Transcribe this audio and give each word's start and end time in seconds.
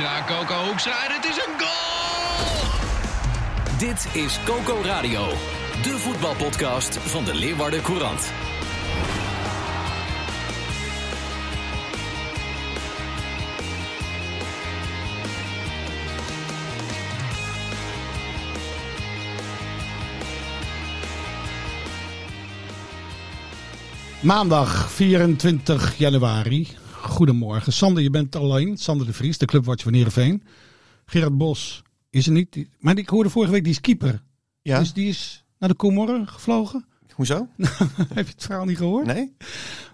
Coco 0.00 0.08
Hoekstra, 0.08 0.36
Coco 0.44 0.64
Hoekstra, 0.64 0.92
het 0.98 1.24
is 1.24 1.36
een 1.36 1.58
goal! 1.58 2.68
Dit 3.78 4.08
is 4.12 4.38
Coco 4.44 4.80
Radio, 4.82 5.28
de 5.82 5.98
voetbalpodcast 5.98 6.96
van 6.96 7.24
de 7.24 7.34
Leeuwarden 7.34 7.82
Courant. 7.82 8.32
Maandag 24.20 24.90
24 24.90 25.98
januari. 25.98 26.79
Goedemorgen. 27.02 27.72
Sander, 27.72 28.02
je 28.02 28.10
bent 28.10 28.36
alleen. 28.36 28.76
Sander 28.76 29.06
de 29.06 29.12
Vries, 29.12 29.38
de 29.38 29.46
clubwatcher 29.46 29.84
van 29.84 29.94
Heerenveen. 29.94 30.42
Gerard 31.04 31.38
Bos 31.38 31.82
is 32.10 32.26
er 32.26 32.32
niet. 32.32 32.68
Maar 32.78 32.98
ik 32.98 33.08
hoorde 33.08 33.30
vorige 33.30 33.52
week, 33.52 33.64
die 33.64 33.72
is 33.72 33.80
keeper. 33.80 34.22
Ja. 34.62 34.78
Dus 34.78 34.92
die 34.92 35.08
is 35.08 35.44
naar 35.58 35.68
de 35.68 35.76
Comoren 35.76 36.28
gevlogen. 36.28 36.84
Hoezo? 37.14 37.48
Heb 38.14 38.26
je 38.26 38.32
het 38.32 38.44
verhaal 38.44 38.64
niet 38.64 38.76
gehoord? 38.76 39.06
Nee? 39.06 39.32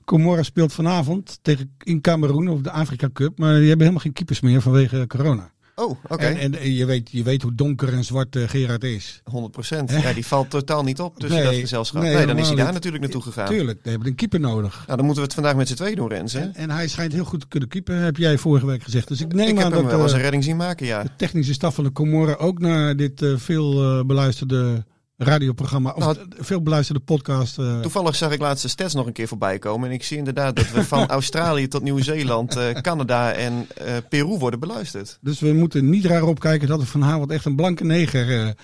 Comoren 0.04 0.44
speelt 0.44 0.72
vanavond 0.72 1.38
tegen, 1.42 1.76
in 1.82 2.00
Cameroen 2.00 2.48
op 2.48 2.64
de 2.64 2.70
Afrika 2.70 3.10
Cup. 3.12 3.38
Maar 3.38 3.54
die 3.54 3.68
hebben 3.68 3.78
helemaal 3.78 4.00
geen 4.00 4.12
keepers 4.12 4.40
meer 4.40 4.62
vanwege 4.62 5.06
corona. 5.06 5.52
Oh, 5.78 5.96
oké. 6.08 6.24
En, 6.24 6.58
en 6.58 6.72
je, 6.74 6.84
weet, 6.84 7.08
je 7.10 7.22
weet 7.22 7.42
hoe 7.42 7.54
donker 7.54 7.92
en 7.92 8.04
zwart 8.04 8.36
eh, 8.36 8.48
Gerard 8.48 8.84
is. 8.84 9.20
100 9.24 9.52
procent. 9.52 9.90
Ja, 9.90 10.12
die 10.12 10.26
valt 10.26 10.50
totaal 10.50 10.82
niet 10.82 11.00
op 11.00 11.18
tussen 11.18 11.38
Nee, 11.40 11.50
dat 11.50 11.60
gezelschap. 11.60 12.02
nee, 12.02 12.14
Nee, 12.14 12.26
dan 12.26 12.38
is 12.38 12.46
hij 12.46 12.56
daar 12.56 12.64
niet. 12.64 12.74
natuurlijk 12.74 13.02
naartoe 13.02 13.22
gegaan. 13.22 13.46
Tuurlijk, 13.48 13.82
die 13.82 13.90
hebben 13.90 14.08
een 14.10 14.14
keeper 14.14 14.40
nodig. 14.40 14.74
Nou, 14.86 14.96
dan 14.96 14.96
moeten 15.06 15.16
we 15.16 15.22
het 15.22 15.34
vandaag 15.34 15.56
met 15.56 15.68
z'n 15.68 15.74
tweeën 15.74 15.96
doen, 15.96 16.08
Rens. 16.08 16.32
hè? 16.32 16.40
En, 16.40 16.54
en 16.54 16.70
hij 16.70 16.88
schijnt 16.88 17.12
heel 17.12 17.24
goed 17.24 17.40
te 17.40 17.46
kunnen 17.48 17.68
keeper, 17.68 17.94
heb 17.96 18.16
jij 18.16 18.38
vorige 18.38 18.66
week 18.66 18.82
gezegd. 18.82 19.08
Dus 19.08 19.20
ik 19.20 19.32
neem 19.32 19.48
Ik 19.48 19.50
aan 19.56 19.62
heb 19.62 19.72
hem 19.72 19.82
dat 19.82 19.90
wel 19.90 20.00
eens 20.02 20.10
eh, 20.10 20.16
een 20.16 20.22
redding 20.22 20.44
zien 20.44 20.56
maken, 20.56 20.86
ja. 20.86 21.02
de 21.02 21.10
technische 21.16 21.52
staf 21.52 21.74
van 21.74 21.84
de 21.84 21.92
Comoren 21.92 22.38
ook 22.38 22.58
naar 22.58 22.96
dit 22.96 23.22
eh, 23.22 23.32
veel 23.36 24.04
beluisterde 24.06 24.84
radioprogramma, 25.16 25.90
of 25.90 25.98
Nou, 25.98 26.16
veel 26.38 26.62
beluisterde 26.62 27.00
podcast. 27.00 27.58
eh, 27.58 27.80
Toevallig 27.80 28.14
zag 28.16 28.32
ik 28.32 28.40
laatst 28.40 28.62
de 28.62 28.68
stats 28.68 28.94
nog 28.94 29.06
een 29.06 29.12
keer 29.12 29.28
voorbij 29.28 29.58
komen. 29.58 29.88
En 29.88 29.94
ik 29.94 30.04
zie 30.04 30.16
inderdaad 30.16 30.56
dat 30.56 30.70
we 30.70 30.84
van 30.84 31.06
Australië 31.18 31.68
tot 31.68 31.82
Nieuw-Zeeland, 31.82 32.56
eh, 32.56 32.70
Canada 32.70 33.32
en 33.32 33.66
eh, 33.76 33.92
Peru 34.08 34.38
worden 34.38 34.60
beluisterd. 34.60 35.18
dus 35.20 35.40
we 35.40 35.52
moeten 35.52 35.90
niet 35.90 36.04
raar 36.04 36.22
opkijken 36.22 36.68
dat 36.68 36.80
er 36.80 36.86
van 36.86 37.02
Haveld 37.02 37.30
echt 37.30 37.44
een 37.44 37.56
blanke 37.56 37.84
neger 37.84 38.54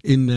in, 0.00 0.28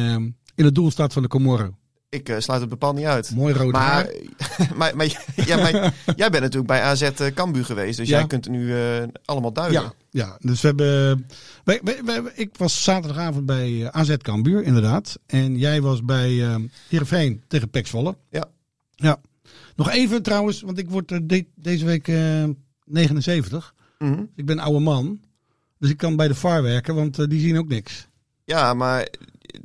in 0.55 0.65
het 0.65 0.75
doel 0.75 0.91
staat 0.91 1.13
van 1.13 1.21
de 1.21 1.27
Comoren. 1.27 1.75
Ik 2.15 2.29
eh, 2.29 2.35
sluit 2.39 2.61
het 2.61 2.69
bepaald 2.69 2.95
niet 2.95 3.05
uit. 3.05 3.31
Mooi 3.35 3.53
rood 3.53 3.71
Maar, 3.71 3.81
haar. 3.81 4.09
maar, 4.77 4.95
maar, 4.95 5.31
ja, 5.45 5.55
maar 5.57 5.71
jij 6.21 6.29
bent 6.29 6.39
natuurlijk 6.43 6.67
bij 6.67 6.81
AZ 6.81 7.01
eh, 7.01 7.27
Cambuur 7.33 7.65
geweest. 7.65 7.97
Dus 7.97 8.07
Ja. 8.07 8.17
jij 8.17 8.27
kunt 8.27 8.45
het 8.45 8.53
nu 8.53 8.75
eh, 8.75 9.03
allemaal 9.25 9.53
duiden. 9.53 9.81
Ja, 9.81 9.93
ja, 10.09 10.37
dus 10.39 10.61
we 10.61 10.67
hebben. 10.67 11.27
Wij, 11.63 11.79
wij, 11.83 12.03
wij- 12.03 12.31
ik 12.35 12.49
was 12.57 12.83
zaterdagavond 12.83 13.45
bij 13.45 13.91
AZ 13.91 14.15
Cambuur, 14.17 14.63
inderdaad. 14.63 15.19
En 15.25 15.57
jij 15.57 15.81
was 15.81 16.03
bij 16.03 16.43
eh 16.49 16.55
Heerenveen 16.89 17.43
tegen 17.47 17.69
Pek 17.69 17.87
Zwolle. 17.87 18.15
Ja. 18.29 18.45
Ja. 18.95 19.17
Nog 19.75 19.89
even 19.89 20.23
trouwens, 20.23 20.61
want 20.61 20.77
ik 20.77 20.89
word 20.89 21.07
de- 21.29 21.45
deze 21.55 21.85
week 21.85 22.07
eh 22.07 22.43
79. 22.85 23.73
Mhm. 23.99 24.23
Ik 24.35 24.45
ben 24.45 24.59
oude 24.59 24.79
man. 24.79 25.19
Dus 25.79 25.89
ik 25.89 25.97
kan 25.97 26.15
bij 26.15 26.27
de 26.27 26.35
VAR 26.35 26.61
werken, 26.63 26.95
want 26.95 27.29
die 27.29 27.39
zien 27.39 27.57
ook 27.57 27.67
niks. 27.67 28.07
Ja, 28.43 28.73
maar 28.73 29.07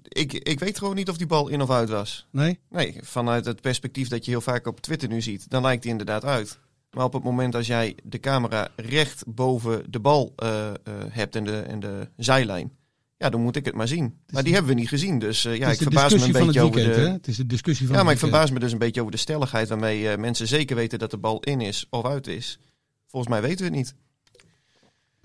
ik, 0.02 0.32
ik 0.32 0.58
weet 0.58 0.78
gewoon 0.78 0.94
niet 0.94 1.08
of 1.08 1.16
die 1.16 1.26
bal 1.26 1.48
in 1.48 1.62
of 1.62 1.70
uit 1.70 1.88
was. 1.88 2.26
Nee? 2.30 2.58
Nee, 2.70 2.96
vanuit 3.00 3.44
het 3.44 3.60
perspectief 3.60 4.08
dat 4.08 4.24
je 4.24 4.30
heel 4.30 4.40
vaak 4.40 4.66
op 4.66 4.80
Twitter 4.80 5.08
nu 5.08 5.20
ziet, 5.20 5.50
dan 5.50 5.62
lijkt 5.62 5.82
die 5.82 5.90
inderdaad 5.90 6.24
uit. 6.24 6.58
Maar 6.90 7.04
op 7.04 7.12
het 7.12 7.22
moment 7.22 7.54
als 7.54 7.66
jij 7.66 7.96
de 8.04 8.20
camera 8.20 8.68
recht 8.76 9.22
boven 9.26 9.84
de 9.90 10.00
bal 10.00 10.32
eh, 10.36 10.68
eh, 10.68 10.74
hebt 11.08 11.36
en 11.36 11.44
de, 11.44 11.58
en 11.60 11.80
de 11.80 12.08
zijlijn, 12.16 12.72
ja, 13.16 13.30
dan 13.30 13.40
moet 13.40 13.56
ik 13.56 13.64
het 13.64 13.74
maar 13.74 13.88
zien. 13.88 14.18
Maar 14.30 14.42
die 14.42 14.52
hebben 14.52 14.74
we 14.74 14.80
niet 14.80 14.88
gezien, 14.88 15.18
dus 15.18 15.44
eh, 15.44 15.56
ja, 15.56 15.70
ik 15.70 15.78
verbaas 15.78 16.14
me 16.14 16.24
een 16.24 16.32
beetje 16.32 16.46
het 16.46 16.58
over 16.58 16.82
de... 16.82 16.90
hè? 16.90 17.08
Het 17.08 17.28
is 17.28 17.36
de 17.36 17.46
discussie 17.46 17.86
van 17.86 17.96
Ja, 17.96 18.02
maar 18.02 18.12
ik 18.12 18.18
verbaas 18.18 18.50
me 18.50 18.58
dus 18.58 18.72
een 18.72 18.78
beetje 18.78 19.00
over 19.00 19.12
de 19.12 19.18
stelligheid 19.18 19.68
waarmee 19.68 20.16
mensen 20.16 20.46
zeker 20.46 20.76
weten 20.76 20.98
dat 20.98 21.10
de 21.10 21.18
bal 21.18 21.40
in 21.40 21.60
is 21.60 21.86
of 21.90 22.04
uit 22.04 22.26
is. 22.26 22.58
Volgens 23.06 23.32
mij 23.32 23.42
weten 23.42 23.58
we 23.58 23.64
het 23.64 23.74
niet. 23.74 23.94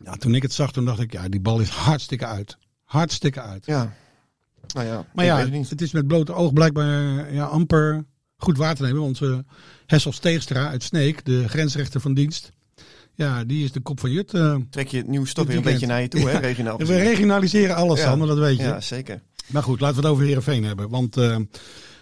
Ja, 0.04 0.16
toen 0.16 0.36
ik 0.36 0.42
het 0.42 0.54
zag, 0.54 0.72
toen 0.72 0.86
dacht 0.86 1.00
ik, 1.00 1.12
ja, 1.12 1.30
die 1.30 1.40
bal 1.40 1.60
is 1.60 1.70
hartstikke 1.70 2.26
uit. 2.26 2.58
Hartstikke 2.84 3.42
uit. 3.42 3.66
Ja. 3.66 3.94
Nou 4.74 4.88
ja, 4.88 5.06
Maar 5.14 5.26
ja, 5.26 5.48
het 5.48 5.82
is 5.82 5.92
met 5.92 6.08
blote 6.08 6.34
oog 6.34 6.54
blijkbaar 6.54 7.34
ja, 7.34 7.44
amper 7.46 8.06
goed 8.38 8.58
waar 8.58 8.76
te 8.76 8.82
nemen. 8.82 9.02
Want 9.02 9.20
uh, 9.22 9.38
Hessel 9.86 10.12
Steegstra 10.12 10.68
uit 10.70 10.84
Sneek, 10.84 11.26
de 11.26 11.48
grensrechter 11.50 12.02
van 12.02 12.14
dienst. 12.14 12.52
Ja, 13.14 13.44
die 13.44 13.64
is 13.64 13.72
de 13.72 13.80
kop 13.80 14.00
van 14.00 14.12
Jut. 14.12 14.34
eh. 14.34 14.56
Trek 14.70 14.88
je 14.88 14.98
het 14.98 15.08
nieuws 15.08 15.34
toch 15.34 15.48
weer 15.48 15.58
een 15.58 15.64
beetje 15.64 15.86
naar 15.88 16.02
je 16.02 16.08
toe, 16.08 16.30
hè, 16.30 16.38
regionaal 16.38 16.78
we 16.78 16.98
regionaliseren 16.98 17.76
alles, 17.76 18.00
Ja. 18.00 18.06
Sander, 18.06 18.28
dat 18.28 18.38
weet 18.38 18.58
je. 18.58 18.64
Ja, 18.64 18.82
zeker. 18.82 19.22
Maar 19.48 19.64
goed, 19.64 19.80
laten 19.80 19.96
we 19.96 20.02
het 20.02 20.12
over 20.12 20.26
Heerenveen 20.26 20.64
hebben. 20.64 20.90
Want 20.90 21.18
eh, 21.18 21.38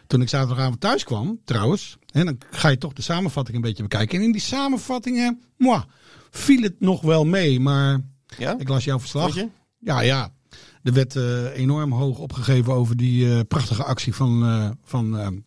toen 0.08 0.22
ik 0.22 0.30
zaterdagavond 0.30 0.80
thuis 0.80 1.04
kwam, 1.04 1.40
trouwens, 1.46 1.98
hè, 2.12 2.24
dan 2.24 2.38
ga 2.52 2.70
je 2.70 2.78
toch 2.78 2.94
de 2.94 3.02
samenvatting 3.02 3.56
een 3.56 3.64
beetje 3.64 3.84
bekijken. 3.84 4.18
En 4.18 4.24
in 4.24 4.32
die 4.32 4.42
samenvattingen, 4.42 5.42
moi, 5.58 5.82
viel 6.30 6.62
het 6.62 6.76
nog 6.80 7.02
wel 7.02 7.26
mee. 7.26 7.60
Maar 7.60 8.02
Ja? 8.38 8.56
ik 8.60 8.70
las 8.70 8.84
jouw 8.84 9.00
verslag. 9.00 9.36
Ja, 9.80 10.02
ja. 10.02 10.34
Er 10.84 10.94
werd 10.94 11.16
eh, 11.16 11.58
enorm 11.58 11.92
hoog 11.92 12.20
opgegeven 12.20 12.74
over 12.74 12.98
die 12.98 13.34
eh, 13.34 13.40
prachtige 13.48 13.84
actie 13.84 14.16
van, 14.16 14.44
eh 14.44 14.70
van 14.84 15.44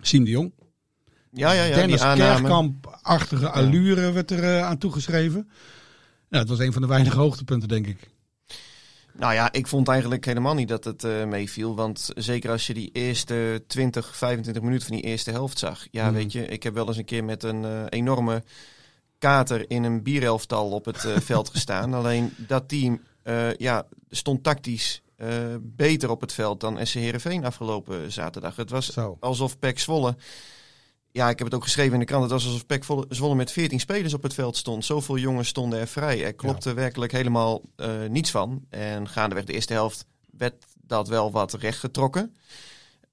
Siem 0.00 0.24
de 0.24 0.30
Jong. 0.30 0.52
Ja, 1.32 1.52
ja, 1.52 1.64
ja, 1.64 1.74
Dennis. 1.74 2.00
Kerkamp-achtige 2.00 3.50
allure 3.50 4.12
werd 4.12 4.30
er 4.30 4.62
aan 4.62 4.78
toegeschreven. 4.78 5.50
Ja, 6.28 6.38
het 6.38 6.48
was 6.48 6.58
een 6.58 6.72
van 6.72 6.82
de 6.82 6.88
weinige 6.88 7.16
hoogtepunten, 7.18 7.68
denk 7.68 7.86
ik. 7.86 8.10
Nou 9.12 9.34
ja, 9.34 9.52
ik 9.52 9.66
vond 9.66 9.88
eigenlijk 9.88 10.24
helemaal 10.24 10.54
niet 10.54 10.68
dat 10.68 10.84
het 10.84 11.02
meeviel. 11.26 11.76
Want 11.76 12.10
zeker 12.14 12.50
als 12.50 12.66
je 12.66 12.74
die 12.74 12.90
eerste 12.92 13.64
20, 13.66 14.16
25 14.16 14.62
minuten 14.62 14.86
van 14.86 14.96
die 14.96 15.04
eerste 15.04 15.30
helft 15.30 15.58
zag. 15.58 15.86
Ja, 15.90 16.04
Mhm. 16.04 16.14
weet 16.14 16.32
je, 16.32 16.46
ik 16.46 16.62
heb 16.62 16.74
wel 16.74 16.86
eens 16.88 16.96
een 16.96 17.04
keer 17.04 17.24
met 17.24 17.42
een 17.42 17.88
enorme 17.88 18.42
kater 19.18 19.70
in 19.70 19.84
een 19.84 20.02
bierelftal 20.02 20.70
op 20.70 20.84
het 20.84 21.06
veld 21.16 21.48
gestaan. 21.48 21.94
Alleen 21.94 22.32
dat 22.36 22.68
team 22.68 23.00
eh, 23.28 23.54
ja, 23.54 23.86
stond 24.08 24.42
tactisch 24.42 25.02
eh, 25.16 25.54
beter 25.60 26.10
op 26.10 26.20
het 26.20 26.32
veld 26.32 26.60
dan 26.60 26.86
SC 26.86 26.94
Heerenveen 26.94 27.44
afgelopen 27.44 28.12
zaterdag. 28.12 28.56
Het 28.56 28.70
was 28.70 28.92
Zo. 28.92 29.16
alsof 29.20 29.58
Pek 29.58 29.78
Zwolle... 29.78 30.16
Ja, 31.10 31.28
ik 31.28 31.38
heb 31.38 31.46
het 31.46 31.56
ook 31.56 31.62
geschreven 31.62 31.92
in 31.92 31.98
de 31.98 32.04
krant. 32.04 32.22
Het 32.22 32.32
was 32.32 32.46
alsof 32.46 32.66
Pek 32.66 32.84
Zwolle- 33.08 33.34
met 33.34 33.52
14 33.52 33.80
spelers 33.80 34.14
op 34.14 34.22
het 34.22 34.34
veld 34.34 34.56
stond. 34.56 34.84
Zoveel 34.84 35.18
jongens 35.18 35.48
stonden 35.48 35.78
er 35.78 35.86
vrij. 35.86 36.24
Er 36.24 36.34
klopte 36.34 36.74
werkelijk 36.74 37.12
helemaal 37.12 37.62
eh, 37.76 37.90
niets 38.08 38.30
van. 38.30 38.64
En 38.70 39.08
gaandeweg 39.08 39.44
de 39.44 39.52
eerste 39.52 39.72
helft 39.72 40.06
werd 40.30 40.64
dat 40.82 41.08
wel 41.08 41.30
wat 41.30 41.52
rechtgetrokken. 41.54 42.34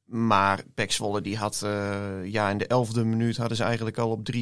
Maar 0.05 0.63
Pek 0.73 0.91
Zwolle 0.91 1.21
die 1.21 1.37
had 1.37 1.59
ja, 2.23 2.49
in 2.49 2.57
de 2.57 2.67
elfde 2.67 3.03
minuut 3.03 3.37
hadden 3.37 3.57
ze 3.57 3.63
eigenlijk 3.63 3.97
al 3.97 4.09
op 4.11 4.31
3-4-0 4.33 4.37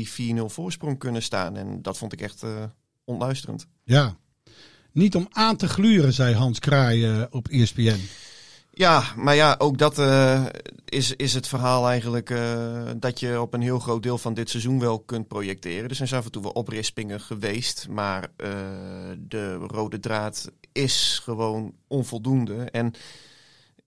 voorsprong 0.46 1.00
kunnen 1.00 1.24
staan. 1.24 1.56
En 1.58 1.82
dat 1.82 1.98
vond 1.98 2.14
ik 2.14 2.22
echt 2.22 2.44
eh, 2.44 2.64
onluisterend. 3.04 3.68
Ja. 3.84 4.18
Niet 4.94 5.16
om 5.16 5.28
aan 5.32 5.56
te 5.56 5.68
gluren, 5.68 6.14
zei 6.14 6.36
Hans 6.36 6.60
Kraai 6.60 7.06
eh, 7.06 7.24
op 7.30 7.48
ESPN. 7.48 8.00
Ja, 8.72 9.04
maar 9.16 9.36
ja, 9.36 9.56
ook 9.58 9.78
dat 9.78 10.00
eh, 10.00 10.46
is, 10.86 11.16
is 11.16 11.34
het 11.34 11.48
verhaal 11.48 11.88
eigenlijk 11.88 12.30
eh, 12.30 12.90
dat 12.98 13.20
je 13.20 13.42
op 13.42 13.54
een 13.54 13.62
heel 13.62 13.80
groot 13.80 14.04
deel 14.04 14.18
van 14.18 14.34
dit 14.34 14.50
seizoen 14.50 14.80
wel 14.80 15.00
kunt 15.00 15.28
projecteren. 15.28 15.90
Er 15.90 15.96
zijn 15.96 16.10
af 16.10 16.26
en 16.26 16.32
toe 16.32 16.42
wel 16.42 16.52
oprispingen 16.52 17.20
geweest, 17.20 17.88
maar 17.90 18.32
de 19.18 19.54
rode 19.54 20.00
draad 20.00 20.52
is 20.72 21.20
gewoon 21.24 21.74
onvoldoende. 21.88 22.56
En 22.56 22.94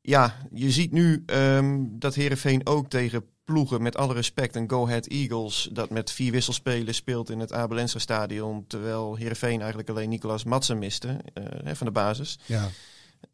ja, 0.02 0.36
je 0.52 0.70
ziet 0.70 0.92
nu 0.92 1.22
ehm, 1.26 1.84
dat 1.88 2.14
Herenveen 2.14 2.66
ook 2.66 2.88
tegen 2.88 3.24
ploegen, 3.46 3.82
met 3.82 3.96
alle 3.96 4.14
respect, 4.14 4.56
een 4.56 4.70
Go 4.70 4.84
Ahead 4.86 5.06
Eagles, 5.06 5.68
dat 5.72 5.90
met 5.90 6.10
vier 6.10 6.32
wisselspelers 6.32 6.96
speelt 6.96 7.30
in 7.30 7.40
het 7.40 7.52
Abel 7.52 7.78
Enstra 7.78 8.00
stadion, 8.00 8.64
terwijl 8.66 9.16
Herenveen 9.16 9.58
eigenlijk 9.58 9.88
alleen 9.88 10.08
Nicolas 10.08 10.44
Madsen 10.44 10.78
miste 10.78 11.20
eh, 11.34 11.74
van 11.74 11.86
de 11.86 11.92
basis. 11.92 12.38
Ja. 12.46 12.68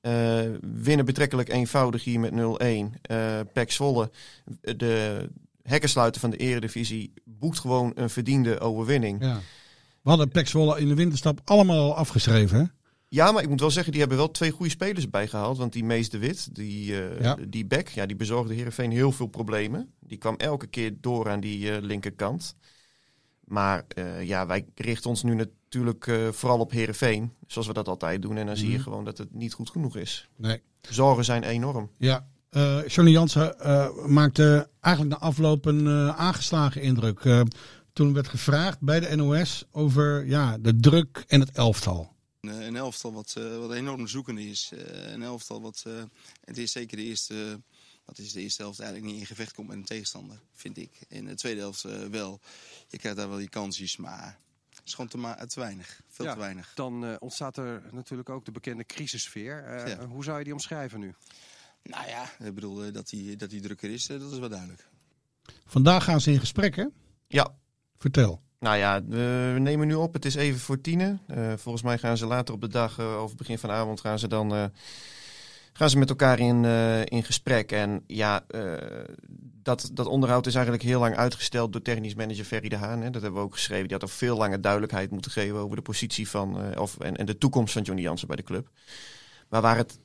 Eh, 0.01 0.51
winnen 0.61 1.05
betrekkelijk 1.05 1.49
eenvoudig 1.49 2.05
hier 2.05 2.21
met 2.21 2.33
0-1. 2.33 2.35
Eh 3.03 3.41
Pek 3.53 3.73
Zwolle, 3.73 4.11
de 4.61 5.29
hekkensluiter 5.63 6.21
van 6.21 6.31
de 6.31 6.37
eredivisie, 6.37 7.13
boekt 7.25 7.59
gewoon 7.59 7.93
een 7.95 8.11
verdiende 8.11 8.61
overwinning. 8.61 9.25
ja. 9.25 9.41
We 10.03 10.09
hadden 10.09 10.29
Pek 10.29 10.49
Zwolle 10.49 10.81
in 10.81 10.89
de 10.89 10.95
winterstap 10.95 11.41
allemaal 11.45 11.79
al 11.79 11.97
afgeschreven. 11.97 12.59
Hè? 12.59 12.65
Ja, 13.15 13.33
maar 13.33 13.43
ik 13.43 13.49
moet 13.49 13.61
wel 13.61 13.71
zeggen, 13.71 13.91
die 13.93 14.01
hebben 14.01 14.19
wel 14.19 14.31
twee 14.31 14.51
goede 14.51 14.71
spelers 14.71 15.11
bijgehaald. 15.11 15.59
Want 15.59 15.73
die 15.73 15.85
Mees 15.85 16.09
de 16.11 16.19
Wit, 16.19 16.55
die, 16.55 16.85
Ja. 17.21 17.37
die 17.49 17.67
back, 17.67 17.89
ja, 17.89 18.07
die 18.07 18.17
bezorgde 18.17 18.55
Heerenveen 18.55 18.91
heel 18.91 19.13
veel 19.13 19.27
problemen. 19.27 19.93
Die 20.01 20.19
kwam 20.19 20.35
elke 20.37 20.67
keer 20.67 20.93
door 21.01 21.31
aan 21.31 21.41
die 21.41 21.71
eh, 21.71 21.83
linkerkant. 21.83 22.55
Maar 23.45 23.85
eh, 23.89 24.23
ja, 24.27 24.47
wij 24.47 24.65
richten 24.75 25.11
ons 25.11 25.23
nu 25.23 25.35
natuurlijk 25.35 26.11
vooral 26.31 26.59
op 26.59 26.71
Heerenveen. 26.71 27.33
Zoals 27.47 27.67
we 27.67 27.73
dat 27.73 27.89
altijd 27.89 28.23
doen. 28.23 28.37
En 28.37 28.47
dan 28.47 28.57
zie 28.57 28.69
je 28.71 28.75
Mhm. 28.75 28.83
gewoon 28.83 29.05
dat 29.05 29.19
het 29.19 29.35
niet 29.35 29.53
goed 29.53 29.71
genoeg 29.71 29.97
is. 29.97 30.29
Nee. 30.37 30.61
Zorgen 30.91 31.25
zijn 31.25 31.43
enorm. 31.43 31.91
Ja. 31.99 32.27
eh 32.51 32.87
Johnny 32.87 33.13
Jansen 33.13 33.55
maakte 34.13 34.69
eigenlijk 34.81 35.21
na 35.21 35.27
afloop 35.27 35.65
een 35.65 35.89
aangeslagen 36.13 36.83
indruk. 36.83 37.45
Toen 37.93 38.13
werd 38.13 38.29
gevraagd 38.29 38.81
bij 38.81 39.01
de 39.01 39.17
NOS 39.17 39.65
over 39.71 40.27
ja, 40.27 40.59
de 40.59 40.77
druk 40.77 41.25
en 41.27 41.41
het 41.41 41.51
elftal. 41.51 42.11
Een, 42.43 42.63
een 42.67 42.77
elftal 42.77 43.13
wat, 43.13 43.35
eh, 43.37 43.59
wat 43.59 43.73
enorm 43.73 44.07
zoekende 44.07 44.49
is. 44.49 44.71
Eh, 44.73 45.13
een 45.13 45.23
elftal 45.23 45.61
wat, 45.61 45.83
eh, 45.87 46.03
het 46.45 46.59
is 46.59 46.73
zeker 46.73 46.97
de 46.97 47.03
eerste, 47.03 47.61
wat 48.05 48.19
is 48.19 48.33
de 48.33 48.41
eerste 48.41 48.63
helft 48.63 48.81
eigenlijk 48.81 49.11
niet 49.13 49.21
in 49.21 49.27
gevecht 49.27 49.53
komt 49.53 49.69
met 49.69 49.77
een 49.77 49.85
tegenstander, 49.85 50.41
vind 50.53 50.77
ik. 50.79 50.91
In 51.09 51.25
de 51.25 51.35
tweede 51.35 51.61
helft 51.61 51.85
eh, 51.85 52.05
wel. 52.07 52.41
Je 52.89 52.99
krijgt 52.99 53.19
daar 53.19 53.29
wel 53.29 53.39
die 53.39 53.49
kansjes, 53.49 53.97
maar 53.97 54.39
het 54.71 54.81
is 54.85 54.95
gewoon 54.95 55.11
te, 55.47 55.61
weinig. 55.61 56.01
Veel 56.09 56.25
Ja. 56.25 56.33
te 56.33 56.39
weinig. 56.39 56.73
Dan 56.75 57.05
eh, 57.05 57.17
ontstaat 57.19 57.57
er 57.57 57.83
natuurlijk 57.93 58.29
ook 58.29 58.45
de 58.45 58.53
bekende 58.53 58.85
crisissfeer. 58.85 59.65
Eh, 59.65 59.89
Ja. 59.89 60.07
Hoe 60.07 60.25
zou 60.25 60.39
je 60.39 60.45
die 60.45 60.53
omschrijven 60.53 61.01
nu? 61.01 61.15
Nou 61.83 62.09
ja, 62.09 62.31
ik 62.39 62.55
bedoel 62.55 62.85
eh, 62.85 62.93
dat 62.93 63.09
die, 63.09 63.37
dat 63.37 63.51
die 63.51 63.61
drukker 63.61 63.91
is, 63.91 64.09
eh, 64.09 64.19
dat 64.21 64.33
is 64.33 64.39
wel 64.39 64.49
duidelijk. 64.49 64.89
Vandaag 65.67 66.05
gaan 66.05 66.21
ze 66.21 66.31
in 66.33 66.41
gesprek, 66.41 66.77
hè? 66.77 66.87
Ja, 67.29 67.55
Vertel. 67.99 68.43
Nou 68.63 68.77
ja, 68.77 69.03
we 69.05 69.57
nemen 69.59 69.87
nu 69.87 69.95
op. 69.95 70.13
Het 70.13 70.25
is 70.25 70.35
even 70.35 70.61
voor 70.61 70.81
tienen. 70.81 71.21
Eh, 71.27 71.53
volgens 71.57 71.85
mij 71.85 71.99
gaan 71.99 72.17
ze 72.17 72.27
later 72.27 72.55
op 72.55 72.61
de 72.61 72.69
dag, 72.69 72.99
eh, 72.99 73.23
of 73.23 73.37
begin 73.37 73.59
van 73.59 73.69
de 73.69 73.75
avond, 73.75 74.01
gaan 74.01 74.19
ze 74.19 74.29
dan 74.29 74.55
eh, 74.55 74.65
gaan 75.73 75.91
ze 75.91 75.99
met 75.99 76.09
elkaar 76.09 76.39
in, 76.39 76.65
eh, 76.65 77.05
in 77.05 77.25
gesprek. 77.25 77.73
En 77.73 78.05
ja, 78.07 78.45
eh, 78.49 78.73
dat, 79.63 79.91
dat 79.93 80.07
onderhoud 80.07 80.47
is 80.47 80.55
eigenlijk 80.55 80.85
heel 80.85 81.01
lang 81.01 81.17
uitgesteld 81.17 81.73
door 81.73 81.83
technisch 81.83 82.15
manager 82.15 82.45
Ferry 82.45 82.69
de 82.69 82.77
Haan. 82.77 83.01
Hè. 83.01 83.11
Dat 83.11 83.23
hebben 83.23 83.41
we 83.41 83.47
ook 83.47 83.55
geschreven. 83.55 83.85
Die 83.85 83.93
had 83.93 84.03
al 84.03 84.17
veel 84.17 84.37
langer 84.37 84.61
duidelijkheid 84.61 85.11
moeten 85.11 85.31
geven 85.31 85.57
over 85.57 85.77
de 85.77 85.83
positie 85.83 86.29
van, 86.29 86.61
eh, 86.61 86.81
of, 86.81 86.99
en, 86.99 87.17
en 87.17 87.27
de 87.27 87.39
toekomst 87.39 87.73
van 87.73 87.83
Johnny 87.83 88.03
Jansen 88.03 88.27
bij 88.27 88.37
de 88.37 88.43
club. 88.43 88.69
Maar 89.49 89.61
waar 89.61 89.77
het 89.77 89.99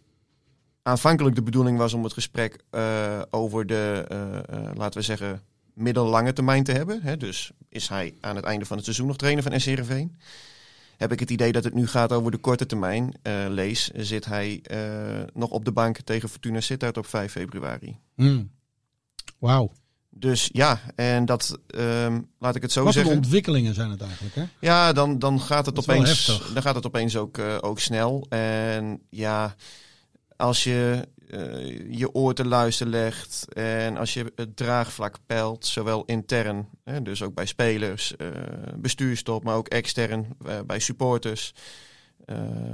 aanvankelijk 0.88 1.36
de 1.36 1.44
bedoeling 1.44 1.78
was 1.78 1.94
om 1.94 2.04
het 2.04 2.14
gesprek 2.14 2.60
eh, 2.70 3.22
over 3.30 3.66
de, 3.66 4.06
eh, 4.08 4.38
eh, 4.38 4.76
laten 4.76 5.00
we 5.00 5.06
zeggen, 5.06 5.42
middellange 5.78 6.34
termijn 6.34 6.64
te 6.64 6.72
hebben. 6.72 7.02
Hè? 7.02 7.18
Dus 7.18 7.52
is 7.70 7.88
hij 7.88 8.14
aan 8.22 8.36
het 8.36 8.46
einde 8.46 8.66
van 8.66 8.76
het 8.76 8.86
seizoen 8.86 9.08
nog 9.08 9.18
trainer 9.18 9.44
van 9.44 9.60
SC 9.60 9.66
Heerenveen? 9.66 10.18
Heb 10.98 11.12
ik 11.12 11.20
het 11.20 11.30
idee 11.30 11.52
dat 11.52 11.64
het 11.64 11.74
nu 11.74 11.88
gaat 11.88 12.12
over 12.12 12.32
de 12.32 12.38
korte 12.38 12.66
termijn. 12.66 13.14
Eh, 13.22 13.46
lees, 13.50 13.90
zit 13.96 14.26
hij 14.26 14.60
eh, 14.64 14.80
nog 15.34 15.50
op 15.50 15.66
de 15.66 15.72
bank 15.72 16.00
tegen 16.04 16.30
Fortuna 16.30 16.62
Sittard 16.62 16.98
op 16.98 17.06
5 17.06 17.32
februari. 17.32 18.00
Hmm. 18.16 18.52
Wauw. 19.40 19.72
Dus 20.10 20.50
ja, 20.54 20.82
en 20.96 21.26
dat, 21.26 21.60
ehm, 21.68 22.22
laat 22.40 22.56
ik 22.56 22.62
het 22.62 22.72
zo 22.72 22.84
Wat 22.84 22.94
voor 22.94 23.04
zeggen. 23.04 23.22
ontwikkelingen 23.22 23.74
zijn 23.74 23.90
het 23.90 24.02
eigenlijk, 24.02 24.36
hè? 24.36 24.46
Ja, 24.60 24.94
dan, 24.94 25.20
dan, 25.20 25.42
gaat 25.42 25.66
het 25.66 25.78
opeens, 25.78 26.42
dan 26.54 26.62
gaat 26.62 26.76
het 26.76 26.86
opeens 26.86 27.16
ook, 27.18 27.38
eh, 27.38 27.56
ook 27.62 27.80
snel. 27.80 28.26
En 28.30 29.02
ja, 29.10 29.56
als 30.38 30.64
je 30.64 31.08
eh, 31.30 31.98
je 31.98 32.14
oor 32.14 32.34
te 32.34 32.46
luisteren 32.46 32.92
legt 32.92 33.54
en 33.54 33.98
als 33.98 34.14
je 34.14 34.32
het 34.36 34.56
draagvlak 34.56 35.18
peilt, 35.26 35.66
zowel 35.66 36.06
intern, 36.06 36.68
hè, 36.84 37.02
dus 37.02 37.22
ook 37.22 37.34
bij 37.34 37.46
spelers, 37.46 38.16
eh 38.16 38.28
bestuurstop, 38.76 39.44
maar 39.44 39.56
ook 39.56 39.68
extern 39.68 40.28
eh, 40.46 40.60
bij 40.66 40.80
supporters. 40.80 41.54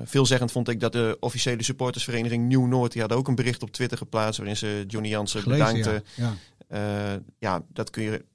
Veelzeggend 0.03 0.51
vond 0.51 0.69
ik 0.69 0.79
dat 0.79 0.91
de 0.91 1.17
officiële 1.19 1.63
supportersvereniging 1.63 2.47
Nieuw 2.47 2.65
Noord, 2.65 2.91
die 2.91 3.01
had 3.01 3.11
ook 3.11 3.27
een 3.27 3.35
bericht 3.35 3.63
op 3.63 3.71
Twitter 3.71 3.97
geplaatst 3.97 4.37
waarin 4.37 4.57
ze 4.57 4.83
Johnny 4.87 5.09
Jansen 5.09 5.43
bedankte. 5.43 6.03
ja. 6.15 6.33
ja. 6.69 7.19
Ja, 7.39 7.63
dat 7.67 7.89
kun 7.89 8.03
je, 8.03 8.25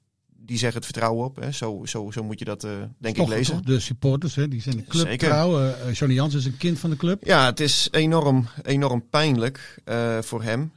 die 0.45 0.57
zeggen 0.57 0.77
het 0.77 0.85
vertrouwen 0.85 1.25
op. 1.25 1.35
Hè. 1.35 1.51
Zo, 1.51 1.81
zo, 1.85 2.11
zo 2.11 2.23
moet 2.23 2.39
je 2.39 2.45
dat 2.45 2.63
eh, 2.63 2.71
denk 2.97 3.15
Toch, 3.15 3.27
ik 3.29 3.33
lezen. 3.33 3.55
toch 3.55 3.63
de 3.63 3.79
supporters, 3.79 4.35
hè? 4.35 4.47
die 4.47 4.61
zijn 4.61 4.77
de 4.77 4.83
club 4.83 5.07
Zeker. 5.07 5.27
trouw. 5.27 5.63
Eh, 5.63 5.93
Johnny 5.93 6.15
Jans 6.15 6.33
is 6.33 6.45
een 6.45 6.57
kind 6.57 6.79
van 6.79 6.89
de 6.89 6.95
club. 6.95 7.25
Ja, 7.25 7.45
het 7.45 7.59
is 7.59 7.87
enorm, 7.91 8.47
enorm 8.63 9.09
pijnlijk 9.09 9.81
voor 10.21 10.43
hem. 10.43 10.71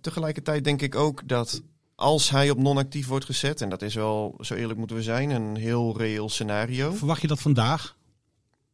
Tegelijkertijd 0.00 0.64
denk 0.64 0.82
ik 0.82 0.94
ook 0.94 1.28
dat 1.28 1.62
als 1.94 2.30
hij 2.30 2.50
op 2.50 2.58
non-actief 2.58 3.06
wordt 3.06 3.24
gezet, 3.24 3.60
en 3.60 3.68
dat 3.68 3.82
is 3.82 3.94
wel, 3.94 4.38
zo 4.40 4.54
eerlijk 4.54 4.78
moeten 4.78 4.96
we 4.96 5.02
zijn, 5.02 5.30
een 5.30 5.56
heel 5.56 5.98
reëel 5.98 6.28
scenario. 6.28 6.92
Verwacht 6.92 7.20
je 7.20 7.26
dat 7.26 7.40
vandaag? 7.40 7.96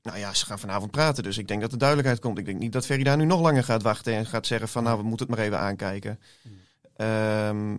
Nou 0.03 0.19
ja, 0.19 0.35
ze 0.35 0.47
gaan 0.47 0.59
vanavond 0.59 0.91
praten, 0.91 1.23
dus 1.23 1.39
ik 1.39 1.49
denk 1.49 1.61
dat 1.61 1.73
er 1.73 1.79
duidelijkheid 1.79 2.21
komt. 2.21 2.39
Ik 2.39 2.45
denk 2.45 2.59
niet 2.59 2.73
dat 2.73 2.87
Ferry 2.87 3.03
daar 3.03 3.17
nu 3.17 3.25
nog 3.25 3.41
langer 3.41 3.65
gaat 3.65 3.83
wachten 3.83 4.15
en 4.15 4.27
gaat 4.27 4.47
zeggen 4.47 4.69
van 4.69 4.83
nou, 4.83 4.99
we 4.99 5.05
moeten 5.05 5.27
het 5.27 5.37
maar 5.37 5.45
even 5.45 5.59
aankijken. 5.59 6.19
Ehm, 6.97 7.79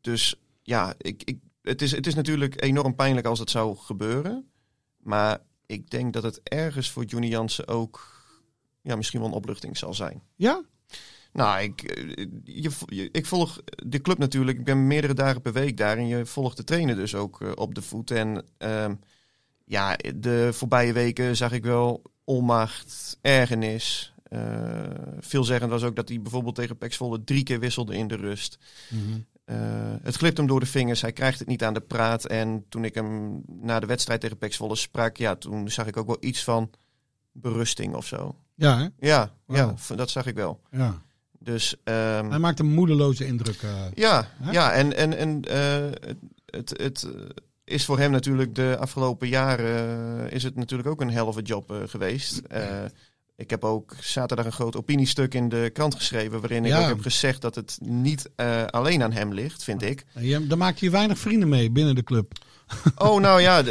dus 0.00 0.34
ja, 0.64 0.94
ik, 0.98 1.22
ik, 1.24 1.38
het, 1.62 1.82
is, 1.82 1.90
het 1.90 2.06
is 2.06 2.14
natuurlijk 2.14 2.62
enorm 2.62 2.94
pijnlijk 2.94 3.26
als 3.26 3.38
het 3.38 3.50
zou 3.50 3.76
gebeuren. 3.76 4.50
Maar 4.96 5.38
ik 5.66 5.90
denk 5.90 6.12
dat 6.12 6.22
het 6.22 6.40
ergens 6.42 6.90
voor 6.90 7.04
Johnny 7.04 7.28
Jansen 7.30 7.68
ook 7.68 8.12
ja, 8.82 8.96
misschien 8.96 9.20
wel 9.20 9.28
een 9.28 9.34
opluchting 9.34 9.76
zal 9.76 9.94
zijn. 9.94 10.22
Ja? 10.36 10.62
Nou, 11.32 11.62
ik, 11.62 11.82
eh, 11.82 12.26
je, 12.44 12.70
je- 12.86 13.08
ik 13.12 13.26
volg 13.26 13.60
de 13.86 14.00
club 14.00 14.18
natuurlijk. 14.18 14.58
Ik 14.58 14.64
ben 14.64 14.86
meerdere 14.86 15.14
dagen 15.14 15.40
per 15.42 15.52
week 15.52 15.76
daar. 15.76 15.96
En 15.98 16.06
je 16.06 16.26
volgt 16.26 16.56
de 16.56 16.64
trainer 16.64 16.96
dus 16.96 17.14
ook 17.14 17.40
eh, 17.40 17.52
op 17.54 17.74
de 17.74 17.82
voet. 17.82 18.10
En 18.10 18.44
ehm, 18.58 18.94
ja, 19.64 19.96
de 20.16 20.48
voorbije 20.52 20.92
weken 20.92 21.36
zag 21.36 21.52
ik 21.52 21.62
wel 21.64 22.02
onmacht, 22.24 23.18
ergernis. 23.20 24.14
Eh, 24.22 24.82
veelzeggend 25.20 25.70
was 25.70 25.82
ook 25.82 25.96
dat 25.96 26.08
hij 26.08 26.20
bijvoorbeeld 26.20 26.54
tegen 26.54 26.78
Pek 26.78 26.92
Zwolle 26.92 27.24
drie 27.24 27.42
keer 27.42 27.60
wisselde 27.60 27.96
in 27.96 28.08
de 28.08 28.16
rust. 28.16 28.58
Eh, 29.44 29.56
het 30.02 30.16
glipt 30.16 30.36
hem 30.36 30.46
door 30.46 30.60
de 30.60 30.66
vingers. 30.66 31.00
Hij 31.00 31.12
krijgt 31.12 31.38
het 31.38 31.48
niet 31.48 31.64
aan 31.64 31.74
de 31.74 31.80
praat. 31.80 32.24
En 32.26 32.64
toen 32.68 32.84
ik 32.84 32.94
hem 32.94 33.42
na 33.46 33.80
de 33.80 33.86
wedstrijd 33.86 34.20
tegen 34.20 34.38
Pek 34.38 34.52
Zwolle 34.54 34.76
sprak, 34.76 35.16
ja, 35.16 35.34
toen 35.36 35.68
zag 35.70 35.86
ik 35.86 35.96
ook 35.96 36.06
wel 36.06 36.16
iets 36.20 36.44
van 36.44 36.70
berusting 37.32 37.94
of 37.94 38.06
zo. 38.06 38.34
Ja, 38.54 38.78
hè? 38.78 38.86
Ja, 39.08 39.34
ja, 39.46 39.74
dat 39.96 40.10
zag 40.10 40.26
ik 40.26 40.34
wel. 40.34 40.60
Ja. 40.70 41.02
Dus 41.38 41.76
ehm, 41.84 42.28
Hij 42.30 42.38
maakt 42.38 42.58
een 42.58 42.72
moedeloze 42.74 43.26
indruk. 43.26 43.62
eh. 43.62 43.70
ja, 43.94 44.28
Hè? 44.42 44.50
ja, 44.50 44.72
en, 44.72 44.96
en, 44.96 45.16
en 45.16 45.42
eh, 45.42 45.90
het, 46.46 46.70
het, 46.70 47.02
het 47.02 47.06
is 47.64 47.84
voor 47.84 47.98
hem 47.98 48.10
natuurlijk 48.10 48.54
de 48.54 48.76
afgelopen 48.80 49.28
jaren 49.28 50.30
is 50.30 50.42
het 50.42 50.54
natuurlijk 50.56 50.88
ook 50.88 51.00
een 51.00 51.10
helft 51.10 51.46
job 51.48 51.82
geweest. 51.86 52.42
Ik 53.36 53.50
heb 53.50 53.64
ook 53.64 53.94
zaterdag 54.00 54.46
een 54.46 54.52
groot 54.52 54.76
opiniestuk 54.76 55.34
in 55.34 55.48
de 55.48 55.70
krant 55.72 55.94
geschreven 55.94 56.40
waarin 56.40 56.64
ik 56.64 56.74
ook 56.74 56.86
heb 56.86 57.00
gezegd 57.00 57.40
dat 57.42 57.54
het 57.54 57.78
niet 57.82 58.30
eh, 58.36 58.64
alleen 58.64 59.02
aan 59.02 59.12
hem 59.12 59.32
ligt, 59.32 59.64
vind 59.64 59.82
ik. 59.82 60.04
Je- 60.18 60.46
Daar 60.46 60.58
maak 60.58 60.76
je 60.76 60.90
weinig 60.90 61.18
vrienden 61.18 61.48
mee 61.48 61.70
binnen 61.70 61.94
de 61.94 62.02
club. 62.04 62.32
Oh, 62.96 63.20
nou 63.20 63.40
ja, 63.40 63.62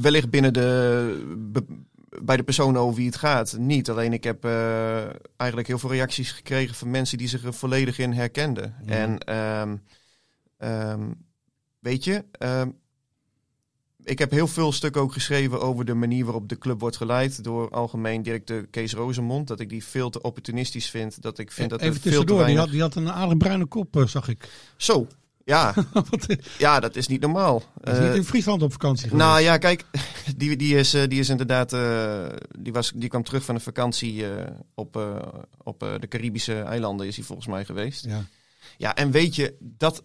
wellicht 0.00 0.30
binnen 0.30 0.52
de. 0.52 1.34
be- 1.52 1.76
bij 2.22 2.36
de 2.36 2.42
persoon 2.42 2.76
over 2.76 2.96
wie 2.96 3.06
het 3.06 3.16
gaat. 3.16 3.56
Niet. 3.58 3.90
Alleen 3.90 4.12
ik 4.12 4.24
heb 4.24 4.44
eh, 4.44 4.98
eigenlijk 5.36 5.68
heel 5.68 5.78
veel 5.78 5.90
reacties 5.90 6.32
gekregen 6.32 6.74
van 6.74 6.90
mensen 6.90 7.18
die 7.18 7.28
zich 7.28 7.44
er 7.44 7.54
volledig 7.54 7.98
in 7.98 8.12
herkenden. 8.12 8.74
Ja. 8.86 8.92
En 8.92 9.18
ehm, 9.18 9.76
ehm, 10.56 11.10
weet 11.78 12.04
je, 12.04 12.24
ehm, 12.32 12.68
ik 14.08 14.18
heb 14.18 14.30
heel 14.30 14.46
veel 14.48 14.72
stukken 14.72 15.00
ook 15.00 15.12
geschreven 15.12 15.60
over 15.60 15.84
de 15.84 15.94
manier 15.94 16.24
waarop 16.24 16.48
de 16.48 16.58
club 16.58 16.80
wordt 16.80 16.96
geleid 16.96 17.44
door 17.44 17.70
algemeen 17.70 18.22
directeur 18.22 18.66
Kees 18.66 18.92
Rozemond. 18.92 19.48
Dat 19.48 19.60
ik 19.60 19.68
die 19.68 19.84
veel 19.84 20.10
te 20.10 20.22
opportunistisch 20.22 20.90
vind. 20.90 21.22
Dat 21.22 21.38
ik 21.38 21.52
vind 21.52 21.70
dat 21.70 21.80
er 21.80 21.86
Even 21.86 22.00
veel 22.00 22.10
te 22.10 22.16
tussendoor, 22.16 22.46
die 22.46 22.56
weinig... 22.56 22.64
had, 22.64 22.72
die 22.72 23.02
had 23.02 23.14
een 23.14 23.20
aardig 23.22 23.36
bruine 23.36 23.66
kop, 23.66 23.96
eh, 23.96 24.06
zag 24.06 24.28
ik. 24.28 24.48
Zo, 24.76 25.06
ja, 25.44 25.74
ja, 26.58 26.80
dat 26.80 26.96
is 26.96 27.06
niet 27.06 27.20
normaal. 27.20 27.62
is 27.84 27.92
Eh, 27.92 28.06
niet 28.06 28.14
in 28.14 28.24
Friesland 28.24 28.62
op 28.62 28.72
vakantie 28.72 29.08
geweest. 29.08 29.26
Nou 29.26 29.40
ja, 29.40 29.56
kijk, 29.58 29.84
die, 30.36 30.56
die, 30.56 30.76
is, 30.76 30.94
eh, 30.94 31.08
die 31.08 31.18
is 31.18 31.28
inderdaad. 31.28 31.72
eh, 31.72 32.26
die, 32.58 32.72
was, 32.72 32.92
die 32.94 33.08
kwam 33.08 33.22
terug 33.22 33.44
van 33.44 33.54
een 33.54 33.60
vakantie 33.60 34.26
eh, 34.30 34.46
op, 34.74 34.96
eh, 34.96 35.16
op 35.62 35.82
eh, 35.82 35.88
de 35.98 36.08
Caribische 36.08 36.60
eilanden, 36.60 37.06
is 37.06 37.16
hij 37.16 37.24
volgens 37.24 37.48
mij 37.48 37.64
geweest. 37.64 38.04
Ja. 38.04 38.24
Ja, 38.76 38.94
en 38.96 39.10
weet 39.10 39.34
je, 39.36 39.54
dat. 39.60 40.02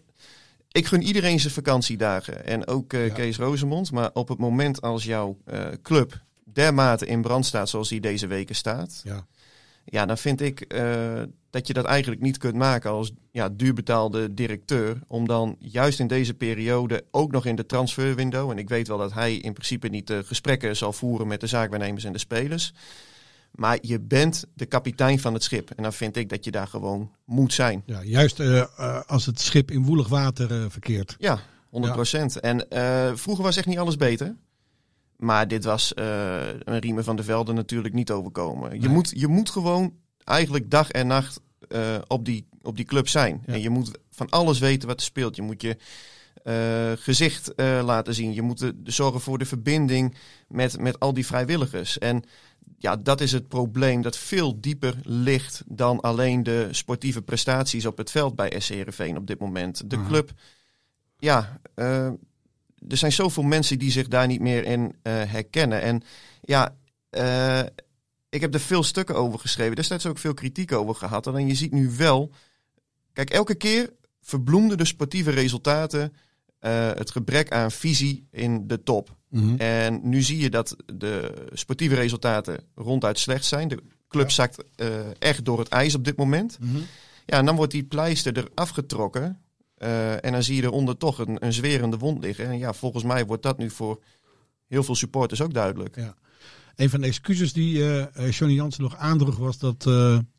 Ik 0.74 0.86
gun 0.86 1.02
iedereen 1.02 1.40
zijn 1.40 1.52
vakantiedagen. 1.52 2.46
En 2.46 2.66
ook 2.66 2.92
eh, 2.92 3.06
Ja. 3.06 3.14
Kees 3.14 3.36
Rozemond. 3.36 3.92
Maar 3.92 4.10
op 4.12 4.28
het 4.28 4.38
moment 4.38 4.80
als 4.80 5.04
jouw 5.04 5.36
eh, 5.44 5.66
club 5.82 6.20
dermate 6.44 7.06
in 7.06 7.22
brand 7.22 7.46
staat 7.46 7.68
zoals 7.68 7.88
die 7.88 8.00
deze 8.00 8.26
weken 8.26 8.54
staat. 8.54 9.00
Ja. 9.04 9.26
Ja, 9.84 10.06
dan 10.06 10.18
vind 10.18 10.40
ik 10.40 10.60
eh, 10.60 11.22
dat 11.50 11.66
je 11.66 11.72
dat 11.72 11.84
eigenlijk 11.84 12.20
niet 12.20 12.38
kunt 12.38 12.54
maken 12.54 12.90
als 12.90 13.12
ja, 13.30 13.48
duurbetaalde 13.48 14.34
directeur. 14.34 14.98
Om 15.06 15.26
dan 15.26 15.56
juist 15.58 16.00
in 16.00 16.06
deze 16.06 16.34
periode, 16.34 17.04
ook 17.10 17.32
nog 17.32 17.46
in 17.46 17.56
de 17.56 17.66
transferwindow. 17.66 18.50
En 18.50 18.58
ik 18.58 18.68
weet 18.68 18.88
wel 18.88 18.98
dat 18.98 19.12
hij 19.12 19.34
in 19.34 19.52
principe 19.52 19.88
niet 19.88 20.06
de 20.06 20.24
gesprekken 20.24 20.76
zal 20.76 20.92
voeren 20.92 21.26
met 21.26 21.40
de 21.40 21.46
zaakwaarnemers 21.46 22.04
en 22.04 22.12
de 22.12 22.18
spelers. 22.18 22.72
Maar 23.54 23.78
je 23.80 24.00
bent 24.00 24.44
de 24.54 24.66
kapitein 24.66 25.20
van 25.20 25.34
het 25.34 25.42
schip. 25.42 25.70
En 25.70 25.82
dan 25.82 25.92
vind 25.92 26.16
ik 26.16 26.28
dat 26.28 26.44
je 26.44 26.50
daar 26.50 26.66
gewoon 26.66 27.10
moet 27.24 27.52
zijn. 27.52 27.82
Ja, 27.86 28.02
juist 28.02 28.40
eh, 28.40 28.60
eh, 28.60 29.00
als 29.06 29.26
het 29.26 29.40
schip 29.40 29.70
in 29.70 29.84
woelig 29.84 30.08
water 30.08 30.50
eh, 30.50 30.64
verkeert. 30.68 31.16
Ja, 31.18 31.40
100 31.70 31.92
procent. 31.92 32.40
En 32.40 32.66
vroeger 33.18 33.44
was 33.44 33.56
echt 33.56 33.66
niet 33.66 33.78
alles 33.78 33.96
beter. 33.96 34.34
Maar 35.16 35.48
dit 35.48 35.64
was 35.64 35.92
een 35.96 36.78
Riemen 36.78 37.04
van 37.04 37.16
der 37.16 37.24
Velde 37.24 37.52
natuurlijk 37.52 37.94
niet 37.94 38.10
overkomen. 38.10 38.80
Je, 38.80 38.88
moet, 38.88 39.12
je 39.16 39.26
moet 39.26 39.50
gewoon 39.50 39.94
eigenlijk 40.24 40.70
dag 40.70 40.90
en 40.90 41.06
nacht 41.06 41.40
op, 42.06 42.24
die, 42.24 42.48
op 42.62 42.76
die 42.76 42.84
club 42.84 43.08
zijn. 43.08 43.42
Ja. 43.46 43.52
En 43.52 43.60
je 43.60 43.70
moet 43.70 43.90
van 44.10 44.28
alles 44.28 44.58
weten 44.58 44.88
wat 44.88 45.00
er 45.00 45.06
speelt. 45.06 45.36
Je 45.36 45.42
moet 45.42 45.62
je 45.62 45.76
gezicht 46.98 47.52
laten 47.56 48.14
zien. 48.14 48.34
Je 48.34 48.42
moet 48.42 48.58
de, 48.58 48.82
de 48.82 48.90
zorgen 48.90 49.20
voor 49.20 49.38
de 49.38 49.46
verbinding 49.46 50.16
met, 50.48 50.80
met 50.80 51.00
al 51.00 51.12
die 51.12 51.26
vrijwilligers. 51.26 51.98
En 51.98 52.24
ja, 52.78 52.96
dat 52.96 53.20
is 53.20 53.32
het 53.32 53.48
probleem 53.48 54.02
dat 54.02 54.16
veel 54.16 54.60
dieper 54.60 54.94
ligt 55.02 55.62
dan 55.66 56.00
alleen 56.00 56.42
de 56.42 56.68
sportieve 56.70 57.22
prestaties 57.22 57.86
op 57.86 57.96
het 57.96 58.10
veld 58.10 58.34
bij 58.34 58.60
SC 58.60 58.68
Heerenveen 58.68 59.16
op 59.16 59.26
dit 59.26 59.38
moment. 59.38 59.90
De 59.90 59.96
Mhm. 59.96 60.06
club, 60.06 60.32
ja, 61.18 61.60
eh, 61.74 62.06
er 62.88 62.96
zijn 62.96 63.12
zoveel 63.12 63.42
mensen 63.42 63.78
die 63.78 63.90
zich 63.90 64.08
daar 64.08 64.26
niet 64.26 64.40
meer 64.40 64.64
in 64.64 64.94
eh, 65.02 65.12
herkennen. 65.12 65.82
En 65.82 66.02
ja, 66.40 66.76
eh, 67.10 67.62
ik 68.28 68.40
heb 68.40 68.54
er 68.54 68.60
veel 68.60 68.82
stukken 68.82 69.14
over 69.14 69.38
geschreven. 69.38 69.76
Destijds 69.76 70.06
ook 70.06 70.18
veel 70.18 70.34
kritiek 70.34 70.72
over 70.72 70.94
gehad. 70.94 71.26
Alleen 71.26 71.46
je 71.46 71.54
ziet 71.54 71.72
nu 71.72 71.90
wel, 71.96 72.30
kijk, 73.12 73.30
elke 73.30 73.54
keer 73.54 73.92
verbloemden 74.20 74.78
de 74.78 74.84
sportieve 74.84 75.30
resultaten 75.30 76.12
het 76.94 77.10
gebrek 77.10 77.50
aan 77.50 77.70
visie 77.70 78.26
in 78.30 78.66
de 78.66 78.82
top. 78.82 79.16
Mhm. 79.34 79.54
En 79.56 80.00
nu 80.02 80.22
zie 80.22 80.38
je 80.38 80.50
dat 80.50 80.76
de 80.94 81.34
sportieve 81.52 81.94
resultaten 81.94 82.60
ronduit 82.74 83.18
slecht 83.18 83.44
zijn. 83.44 83.68
De 83.68 83.82
club 84.08 84.30
zakt 84.30 84.64
eh, 84.76 84.88
echt 85.18 85.44
door 85.44 85.58
het 85.58 85.68
ijs 85.68 85.94
op 85.94 86.04
dit 86.04 86.16
moment. 86.16 86.58
Mhm. 86.60 86.76
Ja, 87.26 87.38
en 87.38 87.44
dan 87.44 87.56
wordt 87.56 87.72
die 87.72 87.84
pleister 87.84 88.36
er 88.36 88.48
afgetrokken. 88.54 89.38
eh, 89.74 90.24
en 90.24 90.32
dan 90.32 90.42
zie 90.42 90.56
je 90.56 90.62
eronder 90.62 90.96
toch 90.96 91.18
een, 91.18 91.44
een 91.44 91.52
zwerende 91.52 91.98
wond 91.98 92.24
liggen. 92.24 92.46
En 92.46 92.58
ja, 92.58 92.72
volgens 92.72 93.04
mij 93.04 93.26
wordt 93.26 93.42
dat 93.42 93.58
nu 93.58 93.70
voor 93.70 94.02
heel 94.68 94.82
veel 94.82 94.94
supporters 94.94 95.40
ook 95.40 95.54
duidelijk. 95.54 95.96
Ja. 95.96 96.14
Een 96.76 96.90
van 96.90 97.00
de 97.00 97.06
excuses 97.06 97.52
die 97.52 97.98
eh, 97.98 98.30
Johnny 98.30 98.56
Jansen 98.56 98.82
nog 98.82 98.96
aandroeg 98.96 99.36
was 99.36 99.58
dat 99.58 99.86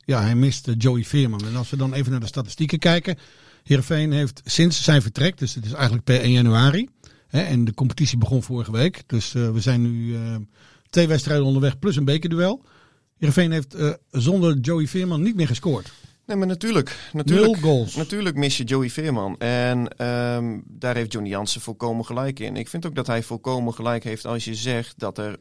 ja, 0.05 0.21
hij 0.21 0.35
mist 0.35 0.67
eh, 0.67 0.75
Joey 0.77 1.03
Veerman. 1.03 1.45
En 1.45 1.55
als 1.55 1.69
we 1.69 1.77
dan 1.77 1.93
even 1.93 2.11
naar 2.11 2.19
de 2.19 2.25
statistieken 2.25 2.79
kijken. 2.79 3.17
Heerenveen 3.63 4.11
heeft 4.11 4.41
sinds 4.45 4.83
zijn 4.83 5.01
vertrek, 5.01 5.37
dus 5.37 5.55
het 5.55 5.65
is 5.65 5.71
eigenlijk 5.71 6.03
per 6.03 6.19
1 6.21 6.31
januari. 6.31 6.89
Hè, 7.35 7.41
en 7.41 7.65
de 7.65 7.73
competitie 7.73 8.17
begon 8.17 8.43
vorige 8.43 8.71
week. 8.71 9.03
Dus 9.05 9.35
eh, 9.35 9.51
we 9.51 9.59
zijn 9.59 9.81
nu 9.81 10.15
eh, 10.15 10.35
twee 10.89 11.07
wedstrijden 11.07 11.45
onderweg 11.45 11.79
plus 11.79 11.95
een 11.95 12.05
bekerduel. 12.05 12.63
Heerenveen 13.17 13.51
heeft 13.51 13.73
eh, 13.73 13.93
zonder 14.11 14.57
Joey 14.57 14.87
Veerman 14.87 15.21
niet 15.21 15.35
meer 15.35 15.47
gescoord. 15.47 15.91
Nee, 16.25 16.37
maar 16.37 16.47
natuurlijk. 16.47 17.09
natuurlijk 17.13 17.51
Nul 17.51 17.61
goals. 17.61 17.95
Natuurlijk 17.95 18.35
mis 18.35 18.57
je 18.57 18.63
Joey 18.63 18.89
Veerman. 18.89 19.37
En 19.37 19.87
ehm, 19.97 20.59
daar 20.65 20.95
heeft 20.95 21.11
Johnny 21.11 21.29
Jansen 21.29 21.61
volkomen 21.61 22.05
gelijk 22.05 22.39
in. 22.39 22.55
Ik 22.55 22.67
vind 22.67 22.85
ook 22.85 22.95
dat 22.95 23.07
hij 23.07 23.23
volkomen 23.23 23.73
gelijk 23.73 24.03
heeft 24.03 24.25
als 24.25 24.45
je 24.45 24.55
zegt 24.55 24.99
dat 24.99 25.17
er 25.17 25.37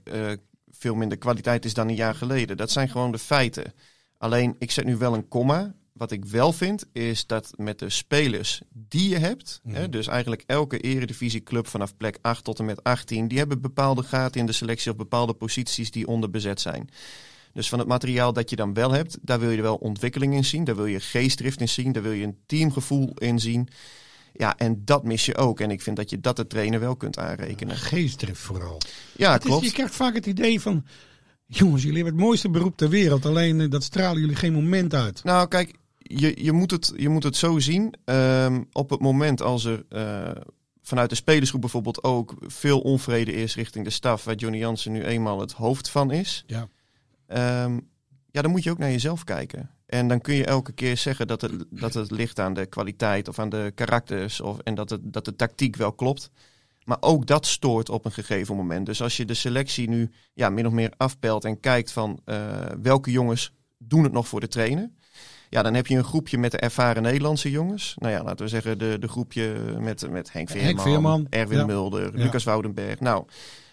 veel 0.71 0.95
minder 0.95 1.19
kwaliteit 1.19 1.65
is 1.65 1.75
dan 1.75 1.89
een 1.89 1.95
jaar 1.95 2.15
geleden. 2.15 2.57
Dat 2.57 2.71
zijn 2.71 2.89
gewoon 2.89 3.13
de 3.13 3.19
feiten. 3.19 3.73
Alleen, 4.19 4.57
ik 4.59 4.71
zet 4.71 4.85
nu 4.85 4.97
wel 4.97 5.15
een 5.15 5.29
komma. 5.29 5.75
Wat 5.95 6.11
ik 6.11 6.25
wel 6.25 6.53
vind, 6.53 6.85
is 6.93 7.27
dat 7.27 7.51
met 7.57 7.79
de 7.79 7.91
spelers 7.91 8.61
die 8.73 9.09
je 9.09 9.19
hebt, 9.19 9.61
hè, 9.69 9.89
dus 9.89 10.07
eigenlijk 10.07 10.43
elke 10.47 10.79
eredivisieclub 10.79 11.67
vanaf 11.67 11.97
plek 11.97 12.19
8 12.23 12.45
tot 12.45 12.59
en 12.59 12.65
met 12.65 12.83
18, 12.83 13.29
die 13.29 13.39
hebben 13.39 13.61
bepaalde 13.61 14.03
gaten 14.03 14.41
in 14.41 14.47
de 14.47 14.53
selectie 14.53 14.91
of 14.91 14.97
bepaalde 14.97 15.33
posities 15.35 15.91
die 15.91 16.07
onderbezet 16.07 16.61
zijn. 16.61 16.89
Dus 17.53 17.69
van 17.69 17.79
het 17.79 17.89
materiaal 17.89 18.33
dat 18.33 18.51
je 18.51 18.57
dan 18.57 18.75
wel 18.75 18.91
hebt, 18.91 19.19
daar 19.23 19.41
wil 19.41 19.51
je 19.51 19.63
wel 19.63 19.77
ontwikkeling 19.77 20.35
in 20.35 20.45
zien. 20.45 20.65
Daar 20.65 20.77
wil 20.77 20.87
je 20.87 21.01
geestdrift 21.01 21.61
in 21.61 21.69
zien. 21.69 21.93
Daar 21.93 22.03
wil 22.03 22.13
je 22.13 22.25
een 22.25 22.39
teamgevoel 22.47 23.13
in 23.15 23.39
zien. 23.39 23.69
Ja, 24.33 24.57
en 24.57 24.83
dat 24.85 25.05
mis 25.05 25.27
je 25.27 25.37
ook. 25.37 25.61
En 25.61 25.71
ik 25.71 25.83
vind 25.83 25.97
dat 25.97 26.11
je 26.11 26.21
dat 26.21 26.37
de 26.37 26.47
trainer 26.47 26.81
wel 26.81 26.97
kunt 26.97 27.19
aanrekenen. 27.19 27.77
Geestdrift 27.77 28.41
vooral. 28.41 28.81
Ja, 29.17 29.33
Het 29.33 29.43
is, 29.45 29.49
klopt. 29.49 29.65
je 29.65 29.73
krijgt 29.73 29.95
vaak 29.95 30.15
het 30.15 30.27
idee 30.27 30.61
van... 30.61 30.85
Jongens, 31.47 31.83
jullie 31.83 31.97
hebben 31.97 32.15
het 32.15 32.25
mooiste 32.25 32.51
beroep 32.51 32.77
ter 32.77 32.89
wereld. 32.89 33.27
Alleen 33.27 33.61
eh, 33.61 33.71
dat 33.71 33.83
stralen 33.83 34.21
jullie 34.21 34.37
geen 34.37 34.53
moment 34.53 34.95
uit. 34.95 35.25
Nou, 35.25 35.49
kijk, 35.49 35.75
je, 36.05 36.45
je, 36.45 36.53
moet, 36.53 36.71
het, 36.71 36.93
je 36.97 37.09
moet 37.09 37.23
het 37.23 37.37
zo 37.37 37.59
zien. 37.59 37.95
Ehm, 38.05 38.63
op 38.73 38.91
het 38.91 39.01
moment 39.01 39.43
als 39.43 39.65
er 39.65 39.85
eh, 39.89 40.31
vanuit 40.83 41.11
de 41.11 41.17
spelersgroep 41.17 41.61
bijvoorbeeld 41.61 42.05
ook 42.05 42.35
veel 42.41 42.81
onvrede 42.81 43.33
is 43.33 43.55
richting 43.55 43.85
de 43.85 43.91
staf, 43.91 44.25
waar 44.25 44.35
Johnny 44.35 44.59
Jansen 44.59 44.93
nu 44.93 45.05
eenmaal 45.05 45.41
het 45.41 45.53
hoofd 45.53 45.89
van 45.89 46.11
is. 46.11 46.45
Ja. 46.47 46.69
Ehm, 47.27 47.79
ja, 48.31 48.43
dan 48.43 48.51
moet 48.51 48.63
je 48.63 48.71
ook 48.71 48.79
naar 48.79 48.91
jezelf 48.91 49.25
kijken. 49.25 49.71
En 49.87 50.09
dan 50.09 50.21
kun 50.21 50.35
je 50.35 50.45
elke 50.45 50.73
keer 50.73 50.97
zeggen 50.97 51.27
dat 51.27 51.41
het, 51.41 51.65
dat 51.71 51.95
het 51.95 52.11
ligt 52.11 52.39
aan 52.39 52.55
de 52.55 52.67
kwaliteit 52.67 53.29
of 53.29 53.39
aan 53.39 53.49
de 53.49 53.73
karakters. 53.75 54.41
Of, 54.41 54.59
en 54.59 54.75
dat, 54.75 54.91
het, 54.91 55.01
dat 55.03 55.25
de 55.25 55.37
tactiek 55.37 55.77
wel 55.77 55.93
klopt. 55.93 56.31
Maar 56.85 56.97
ook 57.01 57.27
dat 57.27 57.47
stoort 57.47 57.89
op 57.89 58.05
een 58.05 58.13
gegeven 58.13 58.57
moment. 58.57 58.87
Dus 58.87 59.03
als 59.03 59.17
je 59.17 59.25
de 59.25 59.35
selectie 59.35 59.89
nu 59.89 60.11
ja, 60.35 60.51
min 60.51 60.67
of 60.67 60.73
meer 60.73 60.93
afpelt 60.97 61.45
en 61.45 61.61
kijkt 61.61 61.93
van 61.93 62.21
eh, 62.25 62.59
welke 62.83 63.11
jongens 63.11 63.53
doen 63.79 64.03
het 64.03 64.13
nog 64.13 64.29
voor 64.29 64.41
de 64.41 64.49
trainer. 64.49 64.91
Ja, 65.55 65.63
dan 65.63 65.75
heb 65.75 65.87
je 65.87 65.97
een 65.97 66.05
groepje 66.05 66.39
met 66.39 66.51
de 66.51 66.59
ervaren 66.59 67.03
Nederlandse 67.03 67.51
jongens. 67.51 67.95
Nou 67.99 68.13
ja, 68.13 68.23
laten 68.23 68.45
we 68.45 68.51
zeggen 68.51 68.79
de, 68.79 68.97
de 69.01 69.09
groepje 69.09 69.55
met, 69.81 70.11
met 70.11 70.33
Henk 70.33 70.49
Veerman, 70.49 70.67
Henk 70.67 70.81
Veerman, 70.81 71.27
Erwin 71.31 71.59
ja. 71.59 71.67
Mulder, 71.67 72.19
Ja. 72.19 72.25
Lucas 72.25 72.45
Woudenberg. 72.45 73.01
Nou, 73.01 73.25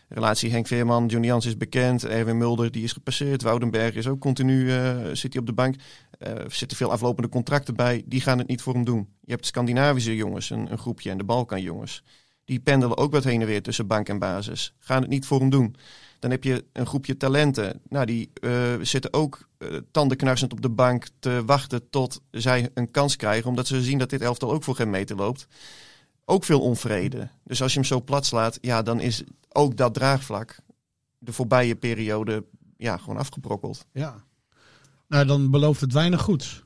relatie 0.07 0.51
Henk 0.51 0.67
Veerman, 0.67 1.05
Johnny 1.05 1.27
Jans 1.27 1.45
is 1.45 1.57
bekend. 1.57 2.05
Erwin 2.05 2.37
Mulder 2.37 2.71
die 2.71 2.83
is 2.83 2.91
gepasseerd. 2.91 3.41
Woudenberg 3.41 3.95
is 3.95 4.07
ook 4.07 4.19
continu, 4.19 4.71
eh, 4.71 4.95
zit 5.13 5.33
hij 5.33 5.41
op 5.41 5.47
de 5.47 5.53
bank. 5.53 5.75
Eh, 6.19 6.31
er 6.31 6.51
zitten 6.51 6.77
veel 6.77 6.91
aflopende 6.91 7.29
contracten 7.29 7.75
bij. 7.75 8.03
Die 8.05 8.21
gaan 8.21 8.37
het 8.37 8.47
niet 8.47 8.61
voor 8.61 8.73
hem 8.73 8.85
doen. 8.85 9.07
Je 9.21 9.31
hebt 9.31 9.45
Scandinavische 9.45 10.15
jongens, 10.15 10.49
een, 10.49 10.71
een 10.71 10.77
groepje, 10.77 11.09
en 11.09 11.17
de 11.17 11.23
Balkan 11.23 11.61
jongens. 11.61 12.03
Die 12.45 12.59
pendelen 12.59 12.97
ook 12.97 13.11
wat 13.11 13.23
heen 13.23 13.41
en 13.41 13.47
weer 13.47 13.61
tussen 13.61 13.87
bank 13.87 14.09
en 14.09 14.19
basis. 14.19 14.73
Gaan 14.79 15.01
het 15.01 15.09
niet 15.09 15.25
voor 15.25 15.39
hem 15.39 15.49
doen. 15.49 15.75
Dan 16.21 16.31
heb 16.31 16.43
je 16.43 16.65
een 16.73 16.85
groepje 16.85 17.17
talenten. 17.17 17.81
Nou, 17.89 18.05
die 18.05 18.29
eh, 18.33 18.51
zitten 18.81 19.13
ook 19.13 19.47
eh, 19.57 19.67
tandenknarsend 19.91 20.51
op 20.51 20.61
de 20.61 20.69
bank 20.69 21.07
te 21.19 21.43
wachten 21.45 21.89
tot 21.89 22.21
zij 22.31 22.69
een 22.73 22.91
kans 22.91 23.15
krijgen. 23.15 23.49
Omdat 23.49 23.67
ze 23.67 23.83
zien 23.83 23.97
dat 23.97 24.09
dit 24.09 24.21
elftal 24.21 24.51
ook 24.51 24.63
voor 24.63 24.75
geen 24.75 24.89
meter 24.89 25.15
loopt. 25.15 25.47
Ook 26.25 26.43
veel 26.43 26.61
onvrede. 26.61 27.29
Dus 27.43 27.61
als 27.61 27.73
je 27.73 27.79
hem 27.79 27.87
zo 27.87 28.01
plat 28.01 28.25
slaat, 28.25 28.57
ja, 28.61 28.81
dan 28.81 28.99
is 28.99 29.23
ook 29.49 29.77
dat 29.77 29.93
draagvlak 29.93 30.59
de 31.17 31.33
voorbije 31.33 31.75
periode 31.75 32.45
ja, 32.77 32.97
gewoon 32.97 33.17
afgebrokkeld. 33.17 33.85
Ja. 33.93 34.23
Nou, 35.07 35.25
dan 35.25 35.51
belooft 35.51 35.81
het 35.81 35.93
weinig 35.93 36.21
goeds. 36.21 36.63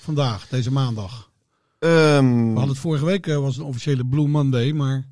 Vandaag, 0.00 0.48
deze 0.48 0.72
maandag. 0.72 1.30
Ehm, 1.78 2.26
We 2.26 2.46
hadden 2.46 2.68
het 2.68 2.78
vorige 2.78 3.04
week, 3.04 3.26
eh, 3.26 3.36
was 3.36 3.56
een 3.56 3.64
officiële 3.64 4.06
Blue 4.06 4.28
Monday, 4.28 4.72
maar 4.72 5.08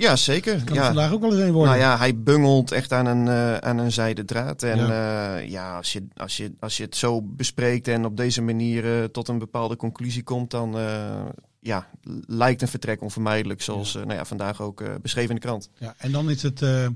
ja, 0.00 0.16
zeker. 0.16 0.64
kan 0.64 0.74
Ja. 0.76 0.84
vandaag 0.86 1.12
ook 1.12 1.20
wel 1.20 1.30
eens 1.32 1.40
een 1.40 1.52
worden. 1.52 1.70
Nou 1.78 1.84
ja, 1.84 1.98
hij 1.98 2.18
bungelt 2.22 2.72
echt 2.72 2.92
aan 2.92 3.06
een, 3.06 3.28
eh, 3.28 3.56
aan 3.56 3.78
een 3.78 3.92
zijde 3.92 4.24
draad. 4.24 4.62
En 4.62 4.78
ja, 4.78 5.36
ja 5.36 5.76
als, 5.76 5.92
je, 5.92 6.06
als, 6.16 6.36
je, 6.36 6.52
als 6.60 6.76
je 6.76 6.82
het 6.82 6.96
zo 6.96 7.22
bespreekt 7.22 7.88
en 7.88 8.04
op 8.04 8.16
deze 8.16 8.42
manier 8.42 8.98
eh, 8.98 9.04
tot 9.04 9.28
een 9.28 9.38
bepaalde 9.38 9.76
conclusie 9.76 10.22
komt, 10.22 10.50
dan 10.50 10.78
eh, 10.78 11.20
ja, 11.60 11.86
lijkt 12.26 12.62
een 12.62 12.68
vertrek 12.68 13.02
onvermijdelijk. 13.02 13.62
Zoals 13.62 13.94
eh, 13.94 14.02
nou 14.02 14.14
ja, 14.14 14.24
vandaag 14.24 14.62
ook 14.62 14.80
eh, 14.80 14.88
beschreven 15.02 15.30
in 15.30 15.36
de 15.36 15.46
krant. 15.46 15.70
Ja, 15.78 15.94
en 15.98 16.12
dan 16.12 16.30
is 16.30 16.42
het, 16.42 16.62
eh, 16.62 16.86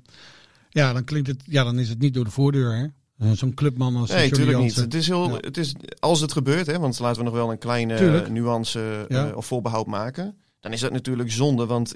ja, 0.70 0.92
dan 0.92 1.04
klinkt 1.04 1.28
het, 1.28 1.42
ja, 1.46 1.64
dan 1.64 1.78
is 1.78 1.88
het 1.88 1.98
niet 1.98 2.14
door 2.14 2.24
de 2.24 2.30
voordeur, 2.30 2.76
hè? 2.76 2.86
Eh, 3.18 3.30
Zo'n 3.32 3.54
clubman 3.54 3.96
als 3.96 4.10
Nee, 4.10 4.30
natuurlijk 4.30 4.58
niet. 4.58 4.76
Het 4.76 4.94
is 4.94 5.06
heel, 5.06 5.28
Ja. 5.30 5.36
het 5.40 5.56
is, 5.56 5.74
als 5.98 6.20
het 6.20 6.32
gebeurt, 6.32 6.66
hè, 6.66 6.78
want 6.78 6.98
laten 6.98 7.18
we 7.18 7.24
nog 7.24 7.34
wel 7.34 7.50
een 7.50 7.58
kleine 7.58 7.96
Tuurlijk. 7.96 8.28
nuance 8.28 9.06
Ja. 9.08 9.28
eh, 9.28 9.36
of 9.36 9.46
voorbehoud 9.46 9.86
maken. 9.86 10.36
Dan 10.60 10.72
is 10.72 10.80
dat 10.80 10.92
natuurlijk 10.92 11.30
zonde, 11.30 11.66
want 11.66 11.94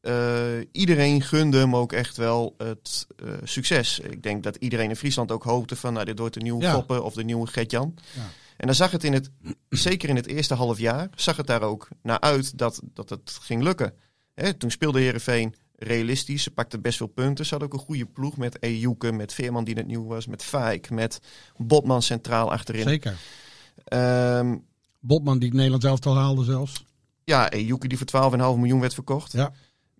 eh, 0.00 0.66
iedereen 0.72 1.22
gunde 1.22 1.58
hem 1.58 1.76
ook 1.76 1.92
echt 1.92 2.16
wel 2.16 2.54
het 2.58 3.06
eh, 3.16 3.30
succes. 3.44 3.98
Ik 3.98 4.22
denk 4.22 4.42
dat 4.42 4.56
iedereen 4.56 4.88
in 4.88 4.96
Friesland 4.96 5.32
ook 5.32 5.42
hoopte 5.42 5.76
van, 5.76 5.92
nou, 5.92 6.04
dit 6.04 6.18
wordt 6.18 6.34
de 6.34 6.40
nieuwe 6.40 6.62
Ja. 6.62 6.72
Koppen 6.72 7.04
of 7.04 7.14
de 7.14 7.24
nieuwe 7.24 7.46
Gertjan. 7.46 7.94
Ja. 8.14 8.20
En 8.56 8.66
dan 8.66 8.74
zag 8.76 8.90
het 8.90 9.04
in 9.04 9.12
het, 9.12 9.30
zeker 9.68 10.08
in 10.08 10.16
het 10.16 10.26
eerste 10.26 10.54
half 10.54 10.78
jaar, 10.78 11.08
zag 11.14 11.36
het 11.36 11.46
daar 11.46 11.62
ook 11.62 11.88
naar 12.02 12.20
uit 12.20 12.58
dat, 12.58 12.80
dat 12.94 13.10
het 13.10 13.38
ging 13.42 13.62
lukken. 13.62 13.92
Hè, 14.34 14.54
toen 14.54 14.70
speelde 14.70 15.00
Heerenveen 15.00 15.54
realistisch. 15.76 16.42
Ze 16.42 16.50
pakten 16.50 16.80
best 16.80 16.96
veel 16.96 17.06
punten. 17.06 17.44
Ze 17.44 17.50
hadden 17.50 17.68
ook 17.72 17.78
een 17.78 17.86
goede 17.86 18.06
ploeg 18.06 18.36
met 18.36 18.62
Ejuke, 18.62 19.12
met 19.12 19.34
Veerman 19.34 19.64
die 19.64 19.74
net 19.74 19.86
nieuw 19.86 20.06
was, 20.06 20.26
met 20.26 20.42
Fijk, 20.44 20.90
met 20.90 21.20
Botman 21.56 22.02
centraal 22.02 22.50
achterin. 22.52 22.82
Zeker. 22.88 23.16
Ehm, 23.84 24.56
Botman 25.00 25.38
die 25.38 25.46
het 25.48 25.56
Nederlands 25.56 25.86
elftal 25.86 26.16
haalde 26.16 26.44
zelfs. 26.44 26.84
ja, 27.24 27.50
Ejuke 27.50 27.88
die 27.88 27.98
voor 27.98 28.06
12,5 28.06 28.56
miljoen 28.58 28.80
werd 28.80 28.94
verkocht. 28.94 29.32
Ja. 29.32 29.52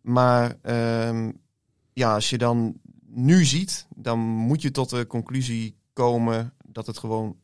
Maar 0.08 0.56
ehm, 0.62 1.30
ja, 1.92 2.14
als 2.14 2.30
je 2.30 2.38
dan 2.38 2.76
nu 3.06 3.44
ziet, 3.44 3.86
dan 3.94 4.18
moet 4.18 4.62
je 4.62 4.70
tot 4.70 4.90
de 4.90 5.06
conclusie 5.06 5.76
komen 5.92 6.52
dat 6.68 6.86
het 6.86 6.98
gewoon 6.98 7.36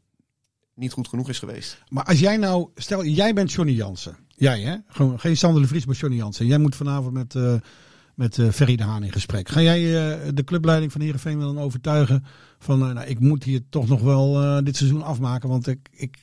niet 0.75 0.93
goed 0.93 1.09
genoeg 1.09 1.29
is 1.29 1.39
geweest. 1.39 1.83
Maar 1.89 2.05
als 2.05 2.21
jij 2.21 2.37
nou, 2.37 2.69
stel 2.75 3.05
jij 3.05 3.35
bent 3.35 3.53
Johnny 3.53 3.73
Jansen. 3.73 4.17
Jij 4.29 4.61
hè? 4.61 4.77
Gewoon 4.87 5.21
geen 5.21 5.37
Sander 5.37 5.63
de 5.63 5.69
Vries, 5.69 5.87
maar 5.87 5.95
Johnny 5.95 6.19
Jansen. 6.19 6.47
Jij 6.47 6.59
moet 6.59 6.77
vanavond 6.77 7.13
met, 7.13 7.35
eh 7.35 7.55
met 8.15 8.39
eh, 8.39 8.51
Ferry 8.51 8.77
de 8.77 8.83
Haan 8.83 9.03
in 9.03 9.13
gesprek. 9.13 9.49
Ga 9.49 9.61
jij 9.61 9.81
eh, 9.83 10.29
de 10.35 10.45
clubleiding 10.45 10.93
van 10.93 11.01
Heerenveen 11.01 11.39
wel 11.39 11.55
dan 11.55 11.63
overtuigen 11.63 12.25
van, 12.59 12.79
nou, 12.79 13.01
ik 13.01 13.21
moet 13.21 13.45
hier 13.45 13.61
toch 13.69 13.89
nog 13.89 14.01
wel 14.01 14.65
dit 14.65 14.77
seizoen 14.77 15.03
afmaken, 15.03 15.49
want 15.49 15.67
ik, 15.67 15.89
ik, 15.91 16.17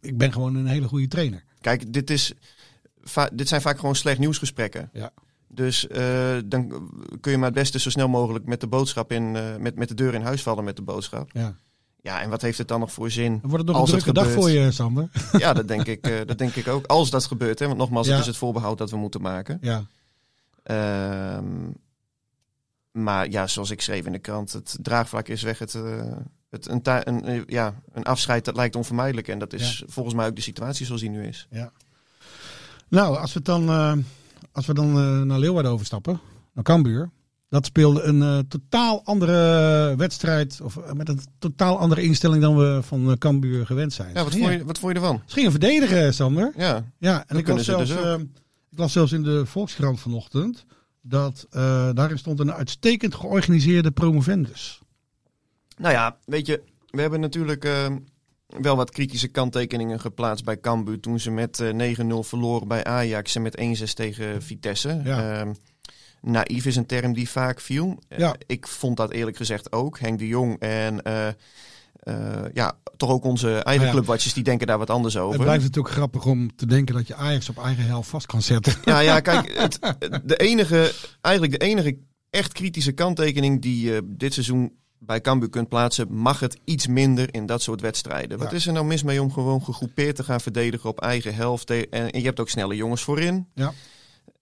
ik 0.00 0.18
ben 0.18 0.32
gewoon 0.32 0.54
een 0.54 0.66
hele 0.66 0.88
goede 0.88 1.08
trainer. 1.08 1.44
Kijk, 1.60 1.92
dit, 1.92 2.10
is, 2.10 2.32
dit 3.32 3.48
zijn 3.48 3.60
vaak 3.60 3.78
gewoon 3.78 3.96
slecht 3.96 4.18
nieuwsgesprekken. 4.18 4.90
Ja. 4.92 5.12
Dus 5.48 5.86
eh, 5.86 6.36
dan 6.44 6.90
kun 7.20 7.32
je 7.32 7.38
maar 7.38 7.50
het 7.50 7.58
beste 7.58 7.78
zo 7.78 7.90
snel 7.90 8.08
mogelijk 8.08 8.46
met 8.46 8.60
de 8.60 8.66
boodschap 8.66 9.12
in, 9.12 9.36
eh, 9.36 9.56
met, 9.56 9.76
met 9.76 9.88
de 9.88 9.94
deur 9.94 10.14
in 10.14 10.22
huis 10.22 10.42
vallen 10.42 10.64
met 10.64 10.76
de 10.76 10.82
boodschap. 10.82 11.30
Ja. 11.32 11.54
Ja, 12.02 12.22
en 12.22 12.30
wat 12.30 12.42
heeft 12.42 12.58
het 12.58 12.68
dan 12.68 12.80
nog 12.80 12.92
voor 12.92 13.10
zin? 13.10 13.30
Dan 13.30 13.50
wordt 13.50 13.56
het 13.56 13.66
nog 13.66 13.76
Als 13.76 13.88
een 13.90 13.94
het 13.94 14.04
drukke 14.04 14.20
dag 14.20 14.32
voor 14.32 14.50
je, 14.50 14.70
Sander. 14.72 15.08
Ja, 15.38 15.52
dat 15.52 15.68
denk 15.68 15.86
ik, 15.86 16.06
eh, 16.06 16.26
dat 16.26 16.38
denk 16.38 16.54
ik 16.54 16.68
ook. 16.68 16.86
Als 16.86 17.10
dat 17.10 17.24
gebeurt, 17.26 17.58
hè, 17.58 17.66
want 17.66 17.78
nogmaals, 17.78 18.06
Ja. 18.06 18.12
het 18.12 18.20
is 18.20 18.26
het 18.26 18.36
voorbehoud 18.36 18.78
dat 18.78 18.90
we 18.90 18.96
moeten 18.96 19.20
maken. 19.20 19.58
Ja. 19.60 19.86
Ehm, 20.62 21.70
maar 22.90 23.30
ja, 23.30 23.46
zoals 23.46 23.70
ik 23.70 23.80
schreef 23.80 24.06
in 24.06 24.12
de 24.12 24.18
krant, 24.18 24.52
het 24.52 24.78
draagvlak 24.82 25.28
is 25.28 25.42
weg. 25.42 25.58
Het, 25.58 25.78
het, 26.50 26.68
een, 26.68 26.80
een, 27.28 27.44
ja, 27.46 27.74
een 27.92 28.04
afscheid 28.04 28.44
dat 28.44 28.56
lijkt 28.56 28.76
onvermijdelijk. 28.76 29.28
En 29.28 29.38
dat 29.38 29.52
is 29.52 29.82
volgens 29.86 30.14
mij 30.14 30.26
ook 30.26 30.36
de 30.36 30.42
situatie 30.42 30.86
zoals 30.86 31.00
die 31.00 31.10
nu 31.10 31.26
is. 31.26 31.48
Nou, 32.88 33.16
als 33.16 33.32
we 33.32 33.42
dan, 33.42 33.68
eh, 33.68 33.92
als 34.52 34.66
we 34.66 34.74
dan 34.74 34.88
eh, 34.88 35.22
naar 35.22 35.38
Leeuwarden 35.38 35.72
overstappen, 35.72 36.20
naar 36.52 36.64
Cambuur. 36.64 37.10
Dat 37.48 37.66
speelde 37.66 38.02
een 38.02 38.22
eh, 38.22 38.38
totaal 38.48 39.04
andere 39.04 39.94
wedstrijd, 39.96 40.60
of 40.60 40.76
eh, 40.76 40.92
met 40.92 41.08
een 41.08 41.20
totaal 41.38 41.78
andere 41.78 42.02
instelling 42.02 42.42
dan 42.42 42.56
we 42.56 42.78
van 42.82 43.10
eh, 43.10 43.16
Cambuur 43.16 43.66
gewend 43.66 43.92
zijn. 43.92 44.14
Ja, 44.14 44.22
wat 44.24 44.32
vond 44.32 44.52
je, 44.52 44.64
wat 44.64 44.78
vond 44.78 44.92
je 44.92 44.98
ervan? 44.98 45.22
Ze 45.26 45.34
gingen 45.34 45.50
verdedigen, 45.50 46.14
Sander. 46.14 46.52
Ja, 46.56 46.84
Ja, 46.98 47.24
en 47.26 47.36
ik 47.36 47.48
las, 47.48 47.64
zelfs, 47.64 47.88
dus 47.88 48.02
eh, 48.02 48.12
ik 48.70 48.78
las 48.78 48.92
zelfs 48.92 49.12
in 49.12 49.22
de 49.22 49.46
Volkskrant 49.46 50.00
vanochtend 50.00 50.64
dat 51.00 51.46
daarin 51.94 52.18
stond 52.18 52.40
een 52.40 52.52
uitstekend 52.52 53.14
georganiseerde 53.14 53.90
promovendus. 53.90 54.80
nou 55.76 55.92
ja, 55.94 56.16
weet 56.24 56.46
je, 56.46 56.62
we 56.90 57.00
hebben 57.00 57.20
natuurlijk 57.20 57.64
eh, 57.64 57.86
wel 58.46 58.76
wat 58.76 58.90
kritische 58.90 59.28
kanttekeningen 59.28 60.00
geplaatst 60.00 60.44
bij 60.44 60.60
Cambuur 60.60 61.00
toen 61.00 61.20
ze 61.20 61.30
met 61.30 61.60
eh, 61.60 61.96
9-0 61.96 62.04
verloren 62.20 62.68
bij 62.68 62.84
Ajax 62.84 63.34
en 63.34 63.42
met 63.42 63.60
1-6 63.60 63.92
tegen 63.94 64.42
Vitesse. 64.42 65.00
Ja. 65.04 65.40
Ehm, 65.40 65.52
naïef 66.20 66.66
is 66.66 66.76
een 66.76 66.86
term 66.86 67.12
die 67.12 67.28
vaak 67.28 67.60
viel. 67.60 67.98
Eh, 68.08 68.30
ik 68.46 68.66
vond 68.66 68.96
dat 68.96 69.10
eerlijk 69.10 69.36
gezegd 69.36 69.72
ook. 69.72 69.98
Henk 69.98 70.18
de 70.18 70.26
Jong 70.26 70.58
en 70.58 71.02
eh, 71.02 71.28
eh, 71.94 72.44
ja, 72.52 72.78
toch 72.96 73.10
ook 73.10 73.24
onze 73.24 73.48
eigen 73.48 73.74
Nou 73.74 73.86
ja. 73.86 73.90
clubwatchers 73.90 74.34
die 74.34 74.44
denken 74.44 74.66
daar 74.66 74.78
wat 74.78 74.90
anders 74.90 75.14
Het 75.14 75.22
over. 75.22 75.40
blijft 75.40 75.64
natuurlijk 75.64 75.94
grappig 75.94 76.26
om 76.26 76.56
te 76.56 76.66
denken 76.66 76.94
dat 76.94 77.06
je 77.06 77.14
Ajax 77.14 77.48
op 77.48 77.58
eigen 77.58 77.84
helft 77.84 78.08
vast 78.08 78.26
kan 78.26 78.42
zetten. 78.42 78.74
Ja, 78.84 78.98
ja, 79.00 79.20
kijk, 79.30 79.58
het, 79.58 79.78
de 80.24 80.36
enige, 80.36 80.92
eigenlijk 81.20 81.60
de 81.60 81.66
enige 81.66 81.98
echt 82.30 82.52
kritische 82.52 82.92
kanttekening 82.92 83.62
die 83.62 84.00
dit 84.16 84.32
seizoen 84.32 84.72
bij 84.98 85.20
Cambuur 85.20 85.50
kunt 85.50 85.68
plaatsen, 85.68 86.12
mag 86.12 86.40
het 86.40 86.58
iets 86.64 86.86
minder 86.86 87.34
in 87.34 87.46
dat 87.46 87.62
soort 87.62 87.80
wedstrijden. 87.80 88.38
Wat 88.38 88.52
is 88.52 88.66
er 88.66 88.72
nou 88.72 88.86
mis 88.86 89.02
mee 89.02 89.22
om 89.22 89.32
gewoon 89.32 89.62
gegroepeerd 89.62 90.16
te 90.16 90.24
gaan 90.24 90.40
verdedigen 90.40 90.90
op 90.90 91.00
eigen 91.00 91.34
helft? 91.34 91.70
En, 91.70 91.88
en 92.10 92.20
je 92.20 92.26
hebt 92.26 92.40
ook 92.40 92.48
snelle 92.48 92.76
jongens 92.76 93.02
voorin. 93.02 93.48
Ja. 93.54 93.72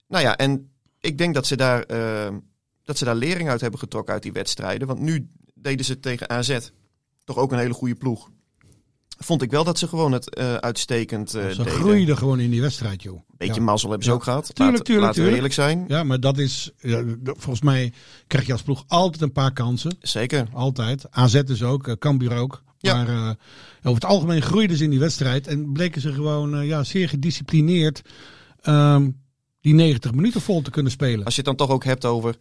Nou 0.07 0.23
ja, 0.23 0.37
en 0.37 0.71
ik 0.99 1.17
denk 1.17 1.33
dat 1.33 1.47
ze 1.47 1.55
daar, 1.55 1.83
eh, 1.83 2.35
dat 2.83 2.97
ze 2.97 3.05
daar 3.05 3.15
lering 3.15 3.49
uit 3.49 3.61
hebben 3.61 3.79
getrokken 3.79 4.13
uit 4.13 4.23
die 4.23 4.31
wedstrijden. 4.31 4.87
Want 4.87 4.99
nu 4.99 5.27
deden 5.53 5.85
ze 5.85 5.99
tegen 5.99 6.29
AZ 6.29 6.59
toch 7.23 7.37
ook 7.37 7.51
een 7.51 7.59
hele 7.59 7.73
goede 7.73 7.95
ploeg. 7.95 8.29
Vond 9.17 9.41
ik 9.41 9.51
wel 9.51 9.63
dat 9.63 9.79
ze 9.79 9.87
gewoon 9.87 10.11
het 10.11 10.35
eh, 10.35 10.53
uitstekend 10.55 11.33
eh 11.33 11.41
Ze 11.49 11.57
deden. 11.57 11.71
groeiden 11.71 12.17
gewoon 12.17 12.39
in 12.39 12.49
die 12.49 12.61
wedstrijd, 12.61 13.03
joh. 13.03 13.19
Beetje 13.37 13.53
Ja. 13.55 13.61
mazzel 13.61 13.89
hebben 13.89 14.05
ze 14.05 14.11
Ja. 14.11 14.17
ook 14.17 14.23
gehad. 14.23 14.55
Tuurlijk, 14.55 14.77
Laat- 14.77 14.85
tuurlijk, 14.85 15.05
laten 15.07 15.23
we 15.23 15.29
tuurlijk. 15.29 15.55
eerlijk 15.55 15.77
zijn. 15.87 15.97
Ja, 15.97 16.03
maar 16.03 16.19
dat 16.19 16.37
is, 16.37 16.71
ja, 16.77 17.03
volgens 17.23 17.61
mij 17.61 17.93
krijg 18.27 18.45
je 18.45 18.51
als 18.51 18.61
ploeg 18.61 18.83
altijd 18.87 19.21
een 19.21 19.31
paar 19.31 19.53
kansen. 19.53 19.97
Zeker. 20.01 20.47
Altijd. 20.53 21.05
AZ 21.11 21.41
dus 21.43 21.63
ook, 21.63 21.87
eh, 21.87 21.93
Cambuur 21.99 22.35
ook. 22.37 22.63
Ja. 22.77 23.03
Maar 23.03 23.35
over 23.83 24.01
het 24.01 24.05
algemeen 24.05 24.41
groeiden 24.41 24.77
ze 24.77 24.83
in 24.83 24.89
die 24.89 24.99
wedstrijd. 24.99 25.47
En 25.47 25.71
bleken 25.71 26.01
ze 26.01 26.13
gewoon 26.13 26.65
ja, 26.65 26.83
zeer 26.83 27.09
gedisciplineerd 27.09 28.01
ehm, 28.61 29.09
die 29.61 29.73
90 29.73 30.13
minuten 30.13 30.41
vol 30.41 30.61
te 30.61 30.69
kunnen 30.71 30.91
spelen. 30.91 31.25
Als 31.25 31.35
je 31.35 31.41
het 31.41 31.57
dan 31.57 31.67
toch 31.67 31.75
ook 31.75 31.83
hebt 31.83 32.05
over 32.05 32.35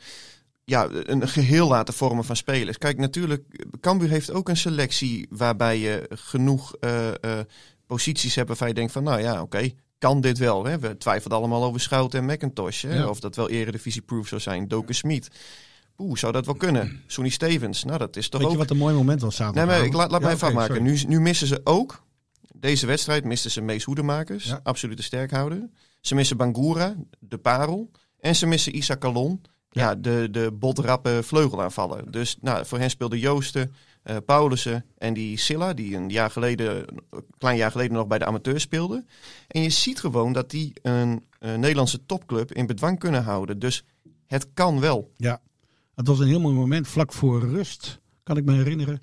ja, 0.65 0.89
een 0.91 1.29
geheel 1.29 1.69
laten 1.69 1.95
vormen 1.95 2.25
van 2.25 2.37
spelers. 2.37 2.79
Kijk, 2.79 2.99
natuurlijk, 2.99 3.67
Cambuur 3.81 4.09
heeft 4.09 4.31
ook 4.33 4.49
een 4.49 4.57
selectie 4.57 5.27
waarbij 5.31 5.79
je 5.79 6.07
genoeg 6.11 6.75
eh, 6.81 7.09
eh, 7.09 7.45
posities 7.87 8.35
hebt 8.35 8.49
waarvan 8.49 8.69
je 8.69 8.75
denkt 8.75 8.93
van, 8.93 9.03
nou 9.03 9.21
ja, 9.21 9.43
oké, 9.43 9.71
kan 9.99 10.21
dit 10.21 10.39
wel. 10.39 10.65
Hè? 10.65 10.79
We 10.79 10.97
twijfelden 10.97 11.39
allemaal 11.39 11.65
over 11.65 11.81
Schouten 11.81 12.19
en 12.19 12.35
McIntosh. 12.35 12.83
Hè? 12.83 12.95
Ja. 12.95 13.09
Of 13.09 13.21
dat 13.21 13.37
wel 13.37 13.51
eredivisie-proof 13.51 14.29
zou 14.29 14.41
zijn. 14.41 14.69
Doken 14.69 14.95
Smit. 14.95 15.29
Oeh, 15.99 16.19
zou 16.19 16.33
dat 16.33 16.47
wel 16.47 16.55
kunnen? 16.55 17.03
Sonny 17.07 17.31
Stevens. 17.31 17.85
Nou, 17.85 17.99
dat 17.99 18.17
is 18.17 18.29
toch 18.29 18.41
Weet 18.41 18.49
ook... 18.49 18.55
je 18.55 18.61
wat 18.63 18.71
een 18.71 18.77
mooi 18.77 18.95
moment 18.95 19.21
was 19.21 19.39
Nee, 19.39 19.47
zaterdag? 19.49 19.77
maar 19.77 19.87
ik 19.87 19.93
laat, 19.93 20.11
laat 20.11 20.21
Ja, 20.21 20.27
mij 20.27 20.35
even 20.35 20.49
oké, 20.49 20.57
afmaken. 20.57 20.83
Nu, 20.83 20.99
nu 21.09 21.21
missen 21.21 21.47
ze 21.47 21.61
ook, 21.65 22.03
deze 22.55 22.87
wedstrijd 22.87 23.25
misten 23.25 23.51
ze 23.51 23.61
Mees 23.61 23.85
Hoedemakers, 23.85 24.45
Ja. 24.45 24.61
absolute 24.63 25.03
sterkhouder. 25.03 25.69
Ze 26.01 26.15
missen 26.15 26.37
Bangura, 26.37 26.95
de 27.21 27.39
parel. 27.39 27.91
En 28.21 28.35
ze 28.37 28.47
missen 28.47 28.77
Isa 28.77 28.95
Kalon, 28.95 29.41
ja. 29.81 29.95
de, 29.95 30.29
de 30.31 30.51
botrappe 30.53 31.21
vleugelaanvaller. 31.23 32.11
Dus 32.11 32.37
nou, 32.41 32.67
voor 32.67 32.79
hen 32.79 32.91
speelden 32.91 33.19
Joosten, 33.19 33.75
eh 34.03 34.17
Paulussen 34.27 34.85
en 34.99 35.15
die 35.15 35.39
Silla, 35.39 35.75
die 35.75 35.97
een 35.97 36.09
jaar 36.09 36.31
geleden, 36.31 36.77
een 37.11 37.25
klein 37.39 37.57
jaar 37.57 37.71
geleden 37.71 37.93
nog 37.93 38.07
bij 38.07 38.19
de 38.19 38.27
amateurs 38.27 38.63
speelde. 38.63 39.05
En 39.49 39.63
je 39.63 39.71
ziet 39.71 40.01
gewoon 40.01 40.33
dat 40.33 40.51
die 40.51 40.73
een, 40.83 41.25
Nederlandse 41.39 42.07
topclub 42.07 42.53
in 42.53 42.67
bedwang 42.67 42.99
kunnen 42.99 43.25
houden. 43.25 43.59
Dus 43.59 43.85
het 44.27 44.47
kan 44.55 44.81
wel. 44.81 45.13
Ja, 45.17 45.41
het 45.95 46.07
was 46.07 46.19
een 46.19 46.27
heel 46.27 46.41
mooi 46.41 46.55
moment. 46.55 46.89
Vlak 46.89 47.13
voor 47.13 47.41
rust, 47.41 48.01
kan 48.23 48.37
ik 48.37 48.45
me 48.45 48.53
herinneren. 48.53 49.03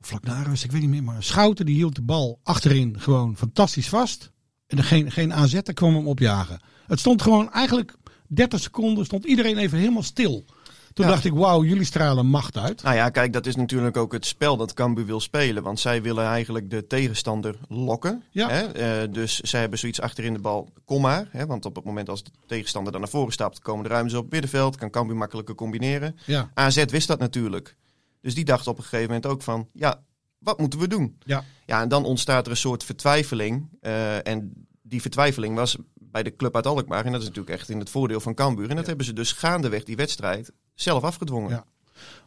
Vlak 0.00 0.24
na 0.24 0.42
rust, 0.42 0.64
ik 0.64 0.72
weet 0.72 0.80
niet 0.80 0.90
meer. 0.90 1.02
Maar 1.02 1.22
Schouten 1.22 1.66
die 1.66 1.74
hield 1.74 1.94
de 1.94 2.02
bal 2.02 2.40
achterin 2.42 3.00
gewoon 3.00 3.36
fantastisch 3.36 3.88
vast. 3.88 4.32
En 4.66 4.78
er 4.78 4.84
geen, 4.84 5.10
geen 5.10 5.34
AZ 5.34 5.60
kwam 5.62 5.94
hem 5.94 6.08
opjagen. 6.08 6.60
Het 6.86 6.98
stond 6.98 7.22
gewoon 7.22 7.52
eigenlijk 7.52 7.96
30 8.28 8.60
seconden, 8.60 9.04
stond 9.04 9.24
iedereen 9.24 9.56
even 9.58 9.78
helemaal 9.78 10.02
stil. 10.02 10.44
Toen 10.92 11.06
Ja. 11.06 11.12
dacht 11.12 11.24
ik, 11.24 11.32
wauw, 11.32 11.64
jullie 11.64 11.84
stralen 11.84 12.26
macht 12.26 12.56
uit. 12.56 12.82
Nou 12.82 12.96
ja, 12.96 13.08
kijk, 13.10 13.32
dat 13.32 13.46
is 13.46 13.56
natuurlijk 13.56 13.96
ook 13.96 14.12
het 14.12 14.26
spel 14.26 14.56
dat 14.56 14.74
Cambuur 14.74 15.06
wil 15.06 15.20
spelen. 15.20 15.62
Want 15.62 15.80
zij 15.80 16.02
willen 16.02 16.24
eigenlijk 16.24 16.70
de 16.70 16.86
tegenstander 16.86 17.58
lokken. 17.68 18.22
Ja. 18.30 18.48
Hè? 18.48 18.62
Eh, 18.72 19.12
dus 19.12 19.40
zij 19.40 19.60
hebben 19.60 19.78
zoiets 19.78 20.00
achterin 20.00 20.32
de 20.32 20.38
bal, 20.38 20.68
kom 20.84 21.00
maar. 21.02 21.28
Hè? 21.30 21.46
Want 21.46 21.64
op 21.64 21.74
het 21.76 21.84
moment 21.84 22.08
als 22.08 22.22
de 22.24 22.30
tegenstander 22.46 22.92
dan 22.92 23.00
naar 23.00 23.10
voren 23.10 23.32
stapt, 23.32 23.58
komen 23.58 23.82
de 23.84 23.88
ruimtes 23.90 24.14
op 24.14 24.22
het 24.22 24.32
middenveld. 24.32 24.76
Kan 24.76 24.90
Cambuur 24.90 25.16
makkelijker 25.16 25.54
combineren. 25.54 26.16
Ja, 26.26 26.50
AZ 26.54 26.84
wist 26.84 27.08
dat 27.08 27.18
natuurlijk. 27.18 27.76
Dus 28.20 28.34
die 28.34 28.44
dacht 28.44 28.66
op 28.66 28.76
een 28.76 28.82
gegeven 28.82 29.06
moment 29.06 29.26
ook 29.26 29.42
van, 29.42 29.68
ja, 29.72 30.02
wat 30.38 30.58
moeten 30.58 30.78
we 30.78 30.88
doen? 30.88 31.16
ja. 31.24 31.44
Ja, 31.66 31.82
en 31.82 31.88
dan 31.88 32.04
ontstaat 32.04 32.44
er 32.44 32.50
een 32.50 32.56
soort 32.56 32.84
vertwijfeling. 32.84 33.68
eh, 33.80 34.26
en 34.26 34.66
die 34.82 35.00
vertwijfeling 35.00 35.54
was 35.54 35.76
bij 36.10 36.22
de 36.22 36.36
club 36.36 36.54
uit 36.54 36.66
Alkmaar. 36.66 37.04
En 37.04 37.12
dat 37.12 37.20
is 37.20 37.26
natuurlijk 37.26 37.56
echt 37.56 37.68
in 37.68 37.78
het 37.78 37.90
voordeel 37.90 38.20
van 38.20 38.34
Cambuur. 38.34 38.70
En 38.70 38.76
dat 38.76 38.86
hebben 38.86 39.04
ze 39.04 39.12
dus 39.12 39.32
gaandeweg 39.32 39.84
die 39.84 39.96
wedstrijd 39.96 40.52
zelf 40.74 41.02
afgedwongen. 41.02 41.50
Ja. 41.50 41.64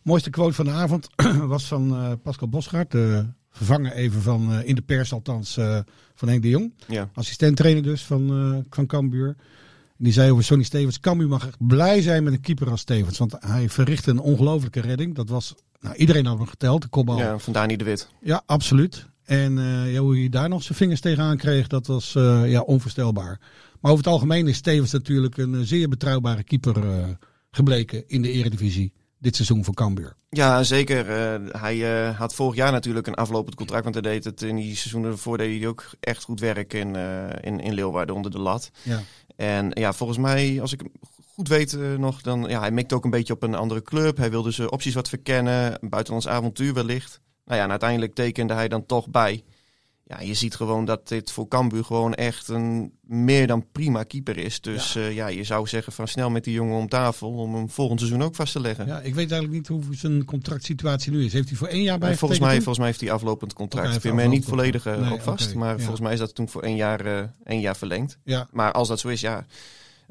Mooiste 0.04 0.30
quote 0.30 0.54
van 0.54 0.66
de 0.66 0.72
avond 0.72 1.08
was 1.54 1.66
van 1.66 1.96
eh, 1.96 2.12
Pascal 2.24 2.48
Bosgaard. 2.50 2.92
De 2.92 3.26
vervanger 3.52 3.92
even 3.92 4.22
van, 4.22 4.52
eh, 4.54 4.68
in 4.68 4.76
de 4.76 4.82
pers 4.82 5.14
althans, 5.14 5.58
eh, 5.58 5.80
van 6.16 6.28
Henk 6.28 6.42
de 6.42 6.50
Jong. 6.50 6.74
Ja. 6.88 7.10
assistent 7.14 7.58
trainer 7.58 7.84
dus 7.84 8.04
van, 8.04 8.66
van 8.70 8.86
Cambuur. 8.86 9.28
En 9.98 10.08
die 10.08 10.14
zei 10.14 10.32
over 10.32 10.44
Sonny 10.44 10.64
Stevens, 10.64 11.00
Cambuur 11.00 11.28
mag 11.28 11.48
echt 11.48 11.68
blij 11.68 12.02
zijn 12.02 12.24
met 12.24 12.34
een 12.34 12.42
keeper 12.42 12.70
als 12.70 12.82
Stevens. 12.82 13.18
Want 13.18 13.36
hij 13.40 13.70
verrichtte 13.70 14.12
een 14.12 14.20
ongelofelijke 14.20 14.80
redding. 14.80 15.16
Dat 15.16 15.30
was, 15.30 15.56
nou, 15.80 15.96
iedereen 15.96 16.26
had 16.26 16.38
hem 16.38 16.48
geteld, 16.48 16.82
de 16.82 16.88
kopbal. 16.88 17.18
Ja, 17.18 17.24
Ja, 17.24 17.38
vandaar 17.38 17.68
niet 17.68 17.80
de 17.80 17.86
wit. 17.86 18.10
absoluut. 18.46 19.10
En 19.26 19.58
eh, 19.58 19.94
ja, 19.94 20.00
hoe 20.00 20.18
hij 20.18 20.30
daar 20.30 20.50
nog 20.50 20.64
zijn 20.64 20.78
vingers 20.78 21.00
tegenaan 21.00 21.38
kreeg, 21.38 21.68
dat 21.68 21.88
was 21.88 22.16
eh, 22.16 22.52
ja, 22.52 22.62
onvoorstelbaar. 22.62 23.40
Maar 23.80 23.92
over 23.92 24.04
het 24.04 24.14
algemeen 24.14 24.48
is 24.48 24.58
Stevens 24.58 24.92
natuurlijk 24.92 25.38
een 25.38 25.56
eh, 25.56 25.62
zeer 25.64 25.90
betrouwbare 25.90 26.44
keeper 26.44 26.76
gebleken 27.52 28.04
in 28.08 28.22
de 28.22 28.32
eredivisie. 28.32 28.94
Dit 29.18 29.36
seizoen 29.36 29.64
voor 29.64 29.74
Cambuur. 29.74 30.16
Ja, 30.30 30.64
zeker. 30.64 31.06
Hij 31.60 31.80
had 32.18 32.36
vorig 32.36 32.56
jaar 32.56 32.72
natuurlijk 32.72 33.08
een 33.08 33.14
aflopend 33.14 33.56
contract. 33.56 33.84
Want 33.84 33.96
hij 33.96 34.04
deed 34.04 34.24
het 34.24 34.42
in 34.42 34.56
die 34.56 34.76
seizoenen 34.76 35.12
ervoor 35.12 35.38
deed 35.38 35.60
hij 35.60 35.70
ook 35.70 35.90
echt 36.00 36.24
goed 36.24 36.40
werk 36.40 36.74
in, 36.74 36.96
in, 37.42 37.60
in 37.60 37.74
Leeuwarden 37.74 38.16
onder 38.16 38.32
de 38.32 38.40
lat. 38.40 38.72
Ja. 38.84 39.02
En 39.36 39.72
ja, 39.74 39.94
volgens 39.94 40.18
mij, 40.18 40.62
als 40.62 40.74
ik 40.74 40.82
goed 41.36 41.48
weet 41.48 41.78
nog, 41.98 42.22
dan 42.22 42.46
ja, 42.50 42.60
hij 42.60 42.72
mikte 42.72 42.96
ook 42.96 43.04
een 43.04 43.10
beetje 43.10 43.34
op 43.34 43.44
een 43.44 43.56
andere 43.56 43.82
club. 43.82 44.18
Hij 44.18 44.32
wilde 44.32 44.52
zijn 44.52 44.72
opties 44.72 44.94
wat 44.94 45.10
verkennen, 45.10 45.78
een 45.82 45.90
buitenlands 45.90 46.28
avontuur 46.28 46.74
wellicht. 46.74 47.22
Nou 47.52 47.64
ja, 47.64 47.70
en 47.70 47.74
uiteindelijk 47.74 48.14
tekende 48.14 48.54
hij 48.54 48.68
dan 48.68 48.86
toch 48.86 49.10
bij. 49.10 49.44
Ja, 50.04 50.22
je 50.22 50.34
ziet 50.34 50.56
gewoon 50.56 50.86
dat 50.86 51.08
dit 51.08 51.32
voor 51.32 51.48
Cambuur 51.48 51.84
gewoon 51.84 52.14
echt 52.14 52.48
een 52.48 52.92
meer 53.02 53.48
dan 53.48 53.66
prima 53.72 54.04
keeper 54.04 54.38
is. 54.38 54.62
Dus 54.62 54.94
ja, 54.94 55.08
ja 55.08 55.28
je 55.28 55.44
zou 55.44 55.68
zeggen 55.68 55.94
van 55.94 56.08
snel 56.08 56.30
met 56.30 56.44
die 56.44 56.54
jongen 56.54 56.78
om 56.78 56.88
tafel 56.88 57.30
om 57.30 57.56
hem 57.56 57.70
volgend 57.70 58.00
seizoen 58.00 58.24
ook 58.24 58.36
vast 58.36 58.54
te 58.54 58.60
leggen. 58.60 58.88
ja, 58.88 59.00
ik 59.00 59.16
weet 59.16 59.32
eigenlijk 59.32 59.52
niet 59.52 59.68
hoe 59.68 59.96
zijn 59.96 60.26
contractsituatie 60.26 61.12
nu 61.12 61.26
is. 61.26 61.34
Heeft 61.34 61.50
hij 61.50 61.58
voor 61.58 61.68
één 61.68 61.84
jaar 61.84 61.98
bij 61.98 62.10
Nee, 62.10 62.18
volgens, 62.18 62.40
mij, 62.40 62.56
volgens 62.56 62.78
mij 62.78 62.88
heeft 62.88 63.02
hij 63.02 63.12
aflopend 63.12 63.54
contract. 63.54 63.96
Oké, 63.96 64.08
ik 64.08 64.16
heeft 64.16 64.30
niet 64.30 64.46
volledig 64.46 64.86
eh, 64.86 65.12
op 65.12 65.22
vast. 65.22 65.56
Maar 65.56 65.72
ja. 65.72 65.78
volgens 65.78 66.02
mij 66.02 66.14
is 66.14 66.20
dat 66.20 66.36
toen 66.36 66.50
voor 66.50 66.62
één 66.62 66.76
jaar, 66.76 67.06
eh, 67.06 67.24
één 67.44 67.60
jaar 67.60 67.78
verlengd. 67.78 68.18
Ja, 68.24 68.48
Maar 68.52 68.72
als 68.72 68.88
dat 68.88 69.00
zo 69.00 69.08
is, 69.08 69.22
ja, 69.22 69.46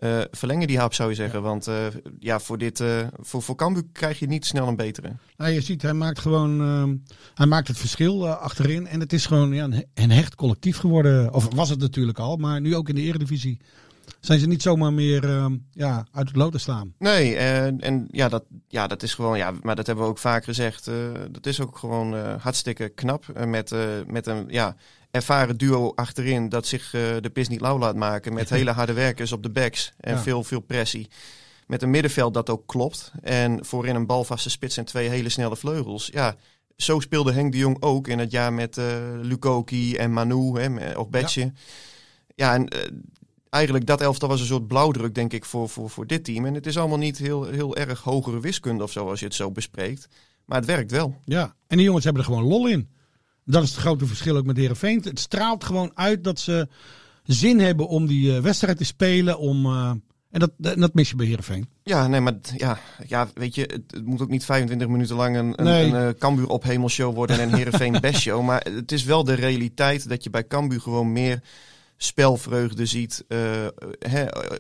eh, 0.00 0.20
verlengen 0.30 0.66
die 0.66 0.78
hap 0.78 0.94
zou 0.94 1.08
je 1.08 1.14
zeggen. 1.14 1.42
Want 1.42 1.66
eh, 1.66 1.86
ja, 2.18 2.38
voor, 2.40 2.58
dit, 2.58 2.80
eh, 2.80 3.06
voor, 3.18 3.42
voor 3.42 3.54
Cambuur 3.56 3.84
krijg 3.92 4.18
je 4.18 4.26
niet 4.26 4.46
snel 4.46 4.68
een 4.68 4.76
betere. 4.76 5.12
Nou, 5.36 5.50
je 5.52 5.60
ziet, 5.60 5.82
hij 5.82 5.92
maakt 5.92 6.18
gewoon 6.18 6.60
ehm, 6.60 6.96
hij 7.34 7.46
maakt 7.46 7.68
het 7.68 7.78
verschil 7.78 8.28
achterin. 8.28 8.86
En 8.86 9.00
het 9.00 9.12
is 9.12 9.26
gewoon 9.26 9.52
ja, 9.52 9.64
een, 9.64 9.72
he- 9.72 9.82
een 9.94 10.10
hecht 10.10 10.34
collectief 10.34 10.76
geworden. 10.76 11.32
Of 11.34 11.54
was 11.54 11.68
het 11.68 11.78
natuurlijk 11.80 12.18
al, 12.18 12.36
maar 12.36 12.60
nu 12.60 12.76
ook 12.76 12.88
in 12.88 12.94
de 12.94 13.00
Eredivisie. 13.00 13.60
zijn 14.20 14.38
ze 14.38 14.46
niet 14.46 14.62
zomaar 14.62 14.92
meer 14.92 15.24
ehm, 15.24 15.56
ja, 15.72 16.06
uit 16.12 16.28
het 16.28 16.36
lood 16.36 16.52
te 16.52 16.58
slaan. 16.58 16.94
Nee, 16.98 17.36
en, 17.36 17.80
en 17.80 18.06
ja, 18.10 18.28
dat, 18.28 18.44
ja, 18.68 18.86
dat 18.86 19.02
is 19.02 19.14
gewoon, 19.14 19.38
ja, 19.38 19.52
maar 19.62 19.76
dat 19.76 19.86
hebben 19.86 20.04
we 20.04 20.10
ook 20.10 20.18
vaak 20.18 20.44
gezegd. 20.44 20.90
dat 21.30 21.46
is 21.46 21.60
ook 21.60 21.78
gewoon 21.78 22.14
hartstikke 22.38 22.88
knap. 22.88 23.44
met, 23.46 23.74
met 24.06 24.26
een 24.26 24.44
ja, 24.48 24.76
ervaren 25.10 25.56
duo 25.56 25.92
achterin 25.94 26.48
dat 26.48 26.66
zich 26.66 26.94
eh, 26.94 27.00
de 27.20 27.30
pis 27.32 27.48
niet 27.48 27.60
lauw 27.60 27.78
laat 27.78 27.96
maken. 27.96 28.34
Met 28.34 28.50
hele 28.58 28.70
harde 28.70 28.92
werkers 28.92 29.32
op 29.32 29.42
de 29.42 29.50
backs 29.50 29.92
en 30.00 30.14
Ja. 30.14 30.20
veel, 30.22 30.44
veel 30.44 30.60
pressie. 30.60 31.08
Met 31.66 31.82
een 31.82 31.90
middenveld 31.90 32.34
dat 32.34 32.50
ook 32.50 32.66
klopt. 32.66 33.12
En 33.22 33.64
voorin 33.64 33.94
een 33.94 34.06
balvaste 34.06 34.50
spits 34.50 34.76
en 34.76 34.84
twee 34.84 35.08
hele 35.08 35.28
snelle 35.28 35.56
vleugels. 35.56 36.08
Ja, 36.12 36.36
zo 36.76 37.00
speelde 37.00 37.32
Henk 37.32 37.52
de 37.52 37.58
Jong 37.58 37.76
ook 37.82 38.08
in 38.08 38.18
het 38.18 38.30
jaar 38.30 38.52
met 38.52 38.78
eh 38.78 38.84
Lukoki 39.20 39.96
en 39.96 40.12
Manu 40.12 40.60
hè, 40.60 40.92
of 40.98 41.08
Betje. 41.08 41.52
Ja, 42.34 42.54
en 42.54 42.68
eh, 42.68 42.78
eigenlijk 43.50 43.86
dat 43.86 44.00
elftal 44.00 44.28
was 44.28 44.40
een 44.40 44.46
soort 44.46 44.66
blauwdruk, 44.66 45.14
denk 45.14 45.32
ik, 45.32 45.44
voor, 45.44 45.68
voor, 45.68 45.90
voor 45.90 46.06
dit 46.06 46.24
team. 46.24 46.46
En 46.46 46.54
het 46.54 46.66
is 46.66 46.76
allemaal 46.78 46.98
niet 46.98 47.18
heel, 47.18 47.44
heel 47.44 47.76
erg 47.76 48.00
hogere 48.02 48.40
wiskunde 48.40 48.82
of 48.82 48.92
zo, 48.92 49.08
als 49.08 49.18
je 49.20 49.26
het 49.26 49.34
zo 49.34 49.50
bespreekt. 49.50 50.08
Maar 50.44 50.58
het 50.58 50.66
werkt 50.66 50.90
wel. 50.90 51.16
Ja, 51.24 51.54
en 51.66 51.76
die 51.76 51.86
jongens 51.86 52.04
hebben 52.04 52.22
er 52.22 52.28
gewoon 52.28 52.46
lol 52.46 52.66
in. 52.66 52.88
Dat 53.50 53.62
is 53.62 53.70
het 53.70 53.78
grote 53.78 54.06
verschil 54.06 54.36
ook 54.36 54.44
met 54.46 54.56
Herenveen. 54.56 55.00
Het 55.04 55.18
straalt 55.20 55.64
gewoon 55.64 55.90
uit 55.94 56.24
dat 56.24 56.40
ze 56.40 56.68
zin 57.24 57.60
hebben 57.60 57.88
om 57.88 58.06
die 58.06 58.36
eh, 58.36 58.42
wedstrijd 58.42 58.76
te 58.76 58.84
spelen. 58.84 59.38
Om, 59.38 59.66
eh, 59.66 59.90
en 60.30 60.40
dat, 60.40 60.50
dat 60.56 60.94
mis 60.94 61.10
je 61.10 61.16
bij 61.16 61.26
Herenveen. 61.26 61.68
Ja, 61.82 62.06
nee, 62.06 62.20
maar 62.20 62.34
ja, 62.56 62.78
ja 63.06 63.28
weet 63.34 63.54
je, 63.54 63.60
het, 63.60 63.82
het 63.86 64.06
moet 64.06 64.20
ook 64.22 64.28
niet 64.28 64.44
25 64.44 64.88
minuten 64.88 65.16
lang 65.16 65.36
een, 65.36 65.52
een, 65.56 65.64
Nee. 65.64 65.86
een, 65.86 66.08
eh, 66.08 66.18
Cambuur 66.18 66.48
op 66.48 66.62
hemelshow 66.62 67.14
worden 67.14 67.40
en 67.40 67.48
een 67.48 67.54
Heerenveen 67.54 68.00
bestshow. 68.00 68.44
Maar 68.44 68.66
het 68.74 68.92
is 68.92 69.04
wel 69.04 69.24
de 69.24 69.34
realiteit 69.34 70.08
dat 70.08 70.24
je 70.24 70.30
bij 70.30 70.46
Cambuur 70.46 70.80
gewoon 70.80 71.12
meer 71.12 71.42
spelvreugde 71.96 72.86
ziet 72.86 73.24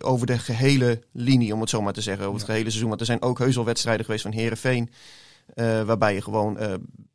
over 0.00 0.26
de 0.26 0.38
gehele 0.38 1.02
linie, 1.12 1.54
om 1.54 1.60
het 1.60 1.70
zo 1.70 1.82
maar 1.82 1.92
te 1.92 2.00
zeggen, 2.00 2.24
over 2.24 2.36
het 2.38 2.48
gehele 2.48 2.68
seizoen. 2.68 2.88
Want 2.88 3.00
er 3.00 3.06
zijn 3.06 3.22
ook 3.22 3.38
heus 3.38 3.54
wel 3.54 3.64
wedstrijden 3.64 4.04
geweest 4.04 4.22
van 4.22 4.32
Heerenveen, 4.32 4.90
eh 5.54 5.82
waarbij 5.82 6.14
je 6.14 6.22
gewoon 6.22 6.58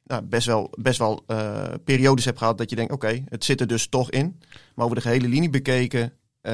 nou, 0.06 0.24
best 0.24 0.48
wel, 0.48 0.74
best 0.80 1.00
wel 1.00 1.24
eh, 1.28 1.64
periodes 1.84 2.26
hebt 2.26 2.38
gehad 2.38 2.58
dat 2.58 2.70
je 2.70 2.76
denkt, 2.76 2.92
oké, 2.92 3.24
het 3.30 3.44
zit 3.44 3.62
er 3.62 3.68
dus 3.68 3.88
toch 3.88 4.12
in. 4.12 4.40
Maar 4.76 4.86
over 4.86 4.98
de 4.98 5.02
gehele 5.02 5.28
linie 5.28 5.50
bekeken 5.50 6.14
eh, 6.42 6.54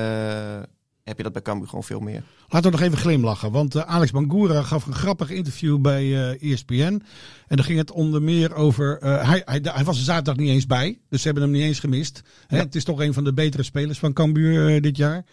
heb 1.03 1.17
je 1.17 1.23
dat 1.23 1.33
bij 1.33 1.41
Cambuur 1.41 1.67
gewoon 1.67 1.83
veel 1.83 1.99
meer. 1.99 2.23
Laten 2.47 2.71
we 2.71 2.77
nog 2.77 2.85
even 2.85 2.97
glimlachen. 2.97 3.51
Want 3.51 3.75
eh, 3.75 3.81
Alex 3.81 4.11
Bangura 4.11 4.61
gaf 4.61 4.85
een 4.85 4.93
grappig 4.93 5.29
interview 5.29 5.79
bij 5.79 6.37
ESPN. 6.39 7.01
En 7.47 7.55
dan 7.55 7.63
ging 7.63 7.77
het 7.77 7.91
onder 7.91 8.21
meer 8.21 8.53
over. 8.53 8.97
hij, 9.01 9.41
hij, 9.45 9.59
hij 9.63 9.83
was 9.83 9.97
er 9.97 10.03
zaterdag 10.03 10.35
niet 10.35 10.49
eens 10.49 10.65
bij. 10.65 10.99
Dus 11.09 11.21
ze 11.21 11.25
hebben 11.25 11.43
hem 11.43 11.51
niet 11.51 11.63
eens 11.63 11.79
gemist. 11.79 12.21
Hè, 12.47 12.57
het 12.57 12.75
is 12.75 12.83
toch 12.83 12.99
een 12.99 13.13
van 13.13 13.23
de 13.23 13.33
betere 13.33 13.63
spelers 13.63 13.99
van 13.99 14.13
Cambuur 14.13 14.81
dit 14.81 14.97
jaar. 14.97 15.25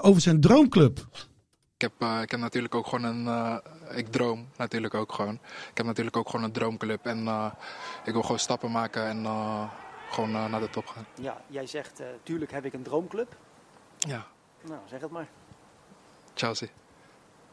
Over 0.00 0.20
zijn 0.20 0.40
droomclub. 0.40 1.06
Ik 1.82 1.88
heb, 1.98 2.08
eh, 2.10 2.22
ik 2.22 2.30
heb 2.30 2.40
natuurlijk 2.40 2.74
ook 2.74 2.86
gewoon 2.86 3.04
een. 3.04 3.26
eh, 3.26 3.98
ik 3.98 4.12
droom 4.12 4.48
natuurlijk 4.56 4.94
ook 4.94 5.12
gewoon. 5.12 5.34
Ik 5.70 5.76
heb 5.76 5.86
natuurlijk 5.86 6.16
ook 6.16 6.28
gewoon 6.28 6.44
een 6.44 6.52
droomclub. 6.52 7.06
En 7.06 7.26
eh, 7.26 7.52
ik 8.04 8.12
wil 8.12 8.22
gewoon 8.22 8.38
stappen 8.38 8.70
maken 8.70 9.06
en 9.06 9.26
gewoon 10.10 10.30
naar 10.30 10.60
de 10.60 10.70
top 10.70 10.86
gaan. 10.86 11.06
Ja, 11.14 11.40
jij 11.46 11.66
zegt, 11.66 12.02
tuurlijk 12.22 12.50
heb 12.50 12.64
ik 12.64 12.72
een 12.72 12.82
droomclub. 12.82 13.36
Ja, 13.98 14.26
Nou, 14.60 14.80
zeg 14.88 15.00
het 15.00 15.10
maar. 15.10 15.26
Chelsea. 16.34 16.68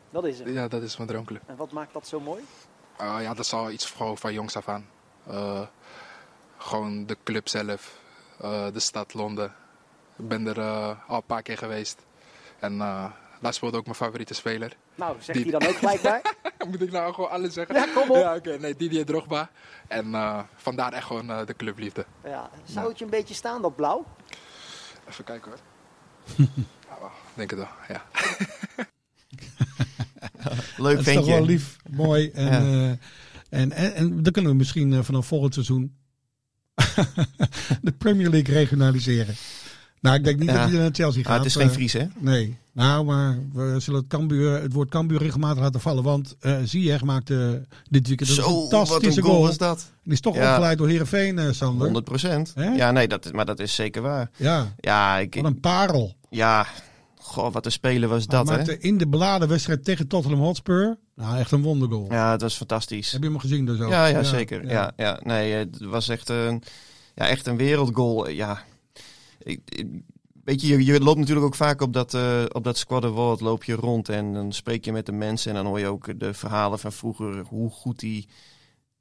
Dat 0.10 0.26
is 0.26 0.40
het. 0.40 0.48
Ja, 0.48 0.68
dat 0.68 0.82
is 0.82 0.98
mijn 0.98 1.10
droomclub. 1.10 1.42
En 1.46 1.56
wat 1.56 1.72
maakt 1.72 1.94
dat 1.94 2.08
zo 2.08 2.20
mooi? 2.20 2.44
Ja, 2.98 3.34
dat 3.34 3.46
is 3.46 3.54
al 3.54 3.72
iets 3.72 3.92
gewoon 3.92 4.18
van 4.18 4.34
jongs 4.34 4.56
af 4.56 4.68
aan. 4.68 4.86
Gewoon 6.58 7.06
de 7.06 7.18
club 7.24 7.48
zelf, 7.48 8.00
de 8.74 8.80
stad 8.80 9.14
Londen. 9.14 9.56
Ik 10.18 10.28
ben 10.28 10.48
er 10.48 10.62
al 11.08 11.16
een 11.16 11.24
paar 11.24 11.42
keer 11.42 11.58
geweest. 11.58 12.06
En 12.60 12.78
daar 13.40 13.54
speelde 13.54 13.78
ook 13.78 13.84
mijn 13.84 13.96
favoriete 13.96 14.34
speler. 14.34 14.76
Nou, 14.96 15.16
zegt 15.20 15.34
Die- 15.44 15.52
hij 15.52 15.60
dan 15.60 15.70
ook 15.70 15.76
gelijk 15.78 16.02
bij? 16.02 16.22
Moet 16.70 16.82
ik 16.82 16.92
nou 16.92 17.14
gewoon 17.14 17.30
alles 17.30 17.54
zeggen? 17.54 17.76
Ja, 17.76 17.88
kom 17.94 18.10
op. 18.10 18.16
Ja, 18.16 18.36
oké. 18.36 18.58
Nee, 18.58 18.76
Didier 18.76 19.06
Drogba. 19.06 19.50
En 19.88 20.14
eh, 20.16 20.40
vandaar 20.56 20.94
echt 20.94 21.06
gewoon 21.06 21.30
eh, 21.30 21.46
de 21.46 21.56
clubliefde. 21.56 22.06
Ja, 22.24 22.50
zou 22.66 22.90
het 22.90 22.98
je 23.00 23.04
een 23.06 23.10
beetje 23.12 23.34
staan, 23.34 23.62
dat 23.62 23.76
blauw? 23.76 24.06
Even 25.10 25.24
kijken 25.24 25.52
hoor. 25.52 25.60
ja, 26.90 27.00
wel, 27.00 27.12
denk 27.34 27.50
het 27.50 27.60
wel, 27.60 27.68
ja. 27.88 28.04
Leuk 30.78 30.98
Het 30.98 31.08
is 31.08 31.14
toch 31.14 31.14
ventje. 31.14 31.32
wel 31.32 31.46
lief, 31.46 31.76
mooi. 31.90 32.30
En, 32.32 32.46
Ja. 32.46 32.60
eh, 32.60 32.90
en, 33.60 33.72
en, 33.72 33.94
en 33.94 34.24
dan 34.24 34.34
kunnen 34.34 34.52
we 34.52 34.58
misschien 34.58 34.94
eh, 34.94 35.00
vanaf 35.04 35.26
volgend 35.28 35.54
seizoen 35.54 35.96
de 37.82 37.92
Premier 37.98 38.30
League 38.30 38.54
regionaliseren. 38.56 39.36
Nou, 40.02 40.16
ik 40.16 40.24
denk 40.24 40.40
niet 40.40 40.50
Ja. 40.50 40.62
dat 40.62 40.70
hij 40.70 40.80
naar 40.80 40.90
Chelsea 40.94 41.22
Ah, 41.22 41.28
gaat. 41.28 41.38
het 41.38 41.46
is 41.46 41.56
geen 41.56 41.72
Fries, 41.72 41.94
hè? 41.94 42.06
Nee. 42.18 42.58
Nou, 42.80 43.06
maar 43.06 43.40
we 43.54 43.76
zullen 43.80 44.00
het, 44.00 44.10
Cambuur, 44.10 44.62
het 44.62 44.74
woord 44.74 44.90
Cambuur 44.90 45.20
regelmatig 45.20 45.60
laten 45.64 45.80
vallen. 45.80 46.04
Want 46.04 46.36
uh, 46.42 46.58
Ziyech 46.64 47.04
maakte 47.04 47.66
dit 47.90 48.08
weekend 48.08 48.30
een 48.30 48.36
Zo, 48.36 48.60
fantastische 48.68 49.22
goal 49.22 49.34
goal. 49.34 49.46
was 49.48 49.58
dat. 49.58 49.92
Die 50.04 50.14
is 50.14 50.22
toch 50.22 50.36
Ja. 50.36 50.50
opgeleid 50.50 50.78
door 50.78 50.88
Heerenveen, 50.88 51.40
eh 51.40 51.52
Sander. 51.52 51.84
100 51.84 52.06
procent. 52.06 52.54
Ja, 52.76 52.92
nee, 52.92 53.08
dat, 53.08 53.26
is- 53.26 53.32
maar 53.32 53.46
dat 53.46 53.60
is 53.60 53.76
zeker 53.76 54.02
waar. 54.02 54.30
Ja, 54.36 54.74
Ja, 54.80 55.18
ik, 55.18 55.36
wat 55.36 55.44
een 55.46 55.60
parel. 55.60 56.14
ja 56.30 56.68
goh, 57.18 57.54
wat 57.54 57.66
een 57.66 57.72
speler 57.72 58.10
was 58.10 58.26
dat, 58.28 58.50
hè? 58.50 58.74
in 58.80 58.98
de 58.98 59.08
beladen 59.08 59.48
wedstrijd 59.48 59.84
tegen 59.84 60.08
Tottenham 60.08 60.42
Hotspur. 60.42 60.98
Nou, 61.16 61.38
echt 61.38 61.52
een 61.52 61.62
wondergoal. 61.62 62.08
Ja, 62.12 62.32
het 62.32 62.42
was 62.42 62.56
fantastisch. 62.56 63.12
Heb 63.12 63.22
je 63.24 63.30
hem 63.30 63.40
gezien 63.40 63.66
dus 63.66 63.80
ook? 63.80 63.90
Ja, 63.92 64.06
ja, 64.06 64.24
zeker. 64.24 64.68
Ja. 64.70 64.92
Ja, 64.96 65.20
nee, 65.24 65.54
het 65.54 65.78
was 65.80 66.10
echt 66.10 66.30
een, 66.30 66.64
ja, 67.16 67.28
echt 67.28 67.48
een 67.48 67.58
wereldgoal. 67.58 68.30
Ja, 68.30 68.64
ik, 69.40 69.60
ik- 69.66 69.88
weet 70.50 70.62
je, 70.62 70.86
je, 70.86 71.00
loopt 71.00 71.20
natuurlijk 71.20 71.46
ook 71.46 71.56
vaak 71.56 71.82
op 71.82 71.94
dat, 71.94 72.14
eh 72.14 72.44
op 72.52 72.64
dat 72.64 72.78
squad 72.78 73.04
award, 73.04 73.40
loop 73.40 73.64
je 73.64 73.74
rond 73.76 74.10
en 74.10 74.34
dan 74.34 74.52
spreek 74.54 74.86
je 74.86 74.92
met 74.92 75.06
de 75.06 75.12
mensen 75.12 75.50
en 75.50 75.56
dan 75.58 75.66
hoor 75.66 75.80
je 75.80 75.88
ook 75.88 76.20
de 76.20 76.34
verhalen 76.34 76.80
van 76.80 76.92
vroeger, 76.92 77.44
hoe 77.48 77.70
goed 77.70 78.00
die, 78.00 78.28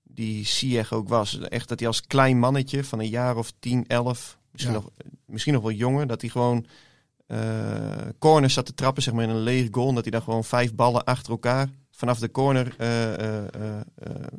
die 0.02 0.44
Sieg 0.44 0.92
ook 0.92 1.08
was. 1.08 1.38
Echt 1.38 1.68
dat 1.68 1.78
hij 1.78 1.88
als 1.88 2.06
klein 2.06 2.38
mannetje 2.38 2.84
van 2.84 2.98
een 2.98 3.08
jaar 3.08 3.36
of 3.36 3.52
10, 3.58 3.84
11, 3.86 4.38
misschien, 4.52 4.72
Ja. 4.74 4.78
nog, 4.80 4.90
misschien 5.26 5.52
nog 5.52 5.62
wel 5.62 5.72
jonger, 5.72 6.06
dat 6.06 6.20
hij 6.20 6.30
gewoon 6.30 6.66
eh 7.26 8.06
corners 8.18 8.54
zat 8.54 8.66
te 8.66 8.74
trappen, 8.74 9.02
zeg 9.02 9.14
maar 9.14 9.24
in 9.24 9.30
een 9.30 9.40
leeg 9.40 9.68
goal. 9.70 9.88
En 9.88 9.94
dat 9.94 10.02
hij 10.04 10.12
dan 10.12 10.22
gewoon 10.22 10.44
vijf 10.44 10.74
ballen 10.74 11.04
achter 11.04 11.30
elkaar 11.32 11.68
vanaf 11.90 12.18
de 12.18 12.30
corner 12.30 12.74
eh, 12.78 13.80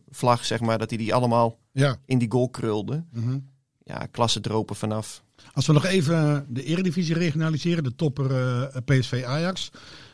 vlag, 0.10 0.46
zeg 0.46 0.60
maar, 0.60 0.78
dat 0.78 0.90
hij 0.90 0.98
die 1.00 1.14
allemaal 1.16 1.58
Ja. 1.72 1.98
in 2.06 2.18
die 2.18 2.32
goal 2.32 2.50
krulde. 2.50 3.04
Mhm. 3.12 3.40
Ja, 3.84 4.06
klasse 4.12 4.40
dropen 4.40 4.76
vanaf. 4.76 5.24
Als 5.54 5.68
we 5.68 5.74
nog 5.74 5.86
even 5.86 6.46
de 6.50 6.64
eredivisie 6.64 7.16
regionaliseren, 7.16 7.84
de 7.84 7.96
topper 7.96 8.32
eh, 8.32 8.82
PSV 8.86 9.24
Ajax. 9.28 9.72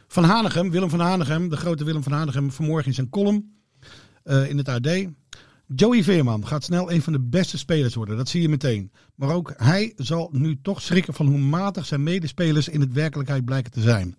Van 0.07 0.23
Hanegem, 0.23 0.71
Willem 0.71 0.89
van 0.89 0.99
Hanegem, 0.99 1.49
de 1.49 1.57
grote 1.57 1.83
Willem 1.83 2.03
van 2.03 2.11
Hanegem, 2.11 2.51
vanmorgen 2.51 2.87
in 2.87 2.93
zijn 2.93 3.09
column 3.09 3.55
eh, 4.23 4.49
in 4.49 4.57
het 4.57 4.69
AD. 4.69 4.87
Joey 5.75 6.03
Veerman 6.03 6.47
gaat 6.47 6.63
snel 6.63 6.91
een 6.91 7.01
van 7.01 7.13
de 7.13 7.19
beste 7.19 7.57
spelers 7.57 7.95
worden, 7.95 8.17
dat 8.17 8.29
zie 8.29 8.41
je 8.41 8.49
meteen. 8.49 8.91
Maar 9.15 9.29
ook 9.29 9.53
hij 9.57 9.93
zal 9.95 10.29
nu 10.31 10.59
toch 10.61 10.81
schrikken 10.81 11.13
van 11.13 11.27
hoe 11.27 11.37
matig 11.37 11.85
zijn 11.85 12.03
medespelers 12.03 12.67
in 12.67 12.81
het 12.81 12.93
werkelijkheid 12.93 13.45
blijken 13.45 13.71
te 13.71 13.81
zijn. 13.81 14.15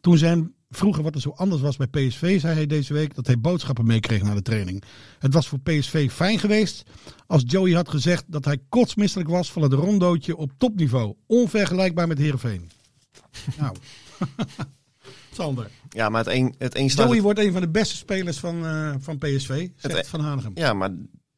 Toen 0.00 0.18
ze 0.18 0.50
hem 0.70 0.78
vroegen 0.78 1.02
wat 1.02 1.14
er 1.14 1.20
zo 1.20 1.30
anders 1.30 1.60
was 1.60 1.76
bij 1.76 1.86
PSV, 1.86 2.40
zei 2.40 2.54
hij 2.54 2.66
deze 2.66 2.92
week 2.92 3.14
dat 3.14 3.26
hij 3.26 3.38
boodschappen 3.38 3.86
meekreeg 3.86 4.22
na 4.22 4.34
de 4.34 4.42
training. 4.42 4.82
Het 5.18 5.32
was 5.34 5.48
voor 5.48 5.58
PSV 5.60 6.10
fijn 6.10 6.38
geweest 6.38 6.82
als 7.26 7.42
Joey 7.46 7.72
had 7.72 7.88
gezegd 7.88 8.24
dat 8.26 8.44
hij 8.44 8.58
kotsmisselijk 8.68 9.28
was 9.28 9.52
van 9.52 9.62
het 9.62 9.72
rondootje 9.72 10.36
op 10.36 10.52
topniveau. 10.58 11.14
Onvergelijkbaar 11.26 12.06
met 12.08 12.18
Heerenveen. 12.18 12.70
nou, 13.58 13.74
Sander. 15.32 15.70
Ja, 15.88 16.08
maar 16.08 16.24
het 16.24 16.34
een, 16.34 16.54
het 16.58 16.76
een 16.76 16.90
staat... 16.90 17.04
Joey 17.04 17.14
het- 17.14 17.24
wordt 17.24 17.38
een 17.38 17.52
van 17.52 17.60
de 17.60 17.68
beste 17.68 17.96
spelers 17.96 18.38
van, 18.38 18.66
eh, 18.66 18.94
van 18.98 19.18
PSV, 19.18 19.68
zegt 19.76 19.96
Het- 19.96 20.08
Van 20.08 20.20
Hanegem. 20.20 20.52
Ja, 20.54 20.72
maar 20.72 20.90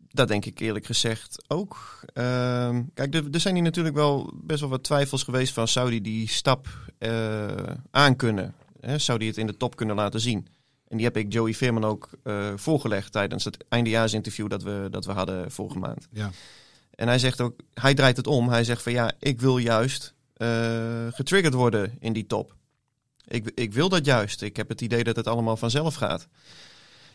dat 0.09 0.29
denk 0.29 0.45
ik 0.45 0.59
eerlijk 0.61 0.87
gezegd 0.87 1.45
ook. 1.49 2.01
Ehm, 2.13 2.83
kijk, 2.95 3.15
er, 3.15 3.25
er 3.31 3.41
zijn 3.41 3.55
hier 3.55 3.63
natuurlijk 3.63 3.95
wel 3.95 4.33
best 4.45 4.61
wel 4.61 4.69
wat 4.69 4.83
twijfels 4.83 5.23
geweest 5.23 5.53
van... 5.53 5.69
zou 5.69 5.91
die 5.91 6.01
die 6.01 6.29
stap 6.29 6.69
eh 6.99 7.47
aankunnen? 7.91 8.55
Hè? 8.87 8.99
Zou 8.99 9.19
die 9.19 9.29
het 9.29 9.37
in 9.37 9.47
de 9.47 9.57
top 9.57 9.77
kunnen 9.77 9.97
laten 9.97 10.21
zien? 10.21 10.47
En 10.89 10.97
die 10.97 11.07
heb 11.07 11.17
ik 11.17 11.33
Joey 11.33 11.55
Veerman 11.55 11.85
ook 11.85 12.09
eh, 12.23 12.53
voorgelegd 12.57 13.13
tijdens 13.13 13.45
het 13.45 13.65
eindejaarsinterview 13.69 14.49
dat 14.49 14.63
we, 14.63 14.87
dat 14.91 15.05
we 15.05 15.13
hadden 15.13 15.51
vorige 15.51 15.79
maand. 15.79 16.09
Ja. 16.11 16.31
En 16.95 17.07
hij 17.09 17.19
zegt 17.19 17.41
ook, 17.41 17.61
hij 17.75 17.95
draait 17.95 18.17
het 18.17 18.27
om. 18.27 18.49
Hij 18.49 18.65
zegt 18.65 18.83
van 18.83 18.93
ja, 18.93 19.13
ik 19.19 19.41
wil 19.41 19.59
juist 19.59 20.15
eh, 20.35 21.07
getriggerd 21.11 21.55
worden 21.55 21.97
in 22.01 22.13
die 22.13 22.27
top. 22.27 22.55
Ik, 23.27 23.51
ik 23.55 23.73
wil 23.73 23.89
dat 23.89 24.05
juist. 24.05 24.43
Ik 24.43 24.57
heb 24.57 24.69
het 24.69 24.81
idee 24.81 25.05
dat 25.05 25.17
het 25.17 25.27
allemaal 25.27 25.57
vanzelf 25.57 25.95
gaat. 25.95 26.29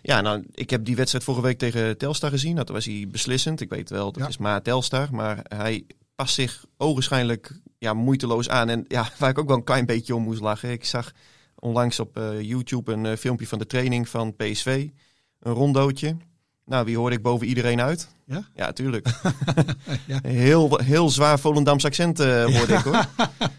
Ja, 0.02 0.22
nou, 0.22 0.46
ik 0.52 0.70
heb 0.70 0.86
die 0.86 0.96
wedstrijd 0.96 1.24
vorige 1.24 1.44
week 1.44 1.58
tegen 1.58 1.98
Telstar 1.98 2.30
gezien. 2.30 2.56
Dat 2.56 2.70
was 2.70 2.86
hij 2.86 3.06
beslissend. 3.12 3.62
Ik 3.62 3.70
weet 3.70 3.90
wel, 3.90 4.12
dat 4.12 4.22
Ja. 4.22 4.28
is 4.28 4.38
maar 4.38 4.62
Telstar. 4.62 5.08
Maar 5.12 5.40
hij 5.44 5.86
past 6.16 6.34
zich 6.34 6.66
ogenschijnlijk 6.78 7.60
ja, 7.78 7.94
moeiteloos 7.94 8.50
aan. 8.50 8.70
En 8.70 8.86
ja, 8.88 9.10
waar 9.20 9.30
ik 9.30 9.38
ook 9.38 9.48
wel 9.48 9.58
een 9.58 9.64
klein 9.64 9.86
beetje 9.86 10.16
om 10.16 10.24
moest 10.24 10.42
lachen. 10.42 10.72
Ik 10.72 10.86
zag 10.86 11.12
onlangs 11.60 12.00
op 12.00 12.18
eh, 12.18 12.42
YouTube 12.42 12.92
een 12.92 13.06
eh, 13.06 13.18
filmpje 13.18 13.48
van 13.48 13.60
de 13.60 13.66
training 13.66 14.10
van 14.10 14.36
PSV. 14.36 14.88
Een 15.40 15.54
rondootje. 15.54 16.18
Nou, 16.66 16.86
wie 16.86 16.98
hoorde 16.98 17.16
ik 17.16 17.22
boven 17.22 17.48
iedereen 17.48 17.82
uit? 17.82 18.08
Ja? 18.26 18.48
Ja, 18.56 18.72
tuurlijk. 18.72 19.08
Ja. 20.06 20.20
heel, 20.22 20.80
heel 20.84 21.10
zwaar 21.10 21.40
Volendams 21.40 21.86
accent 21.86 22.20
eh, 22.20 22.44
hoorde 22.46 22.74
ik 22.74 22.80
hoor. 22.80 23.06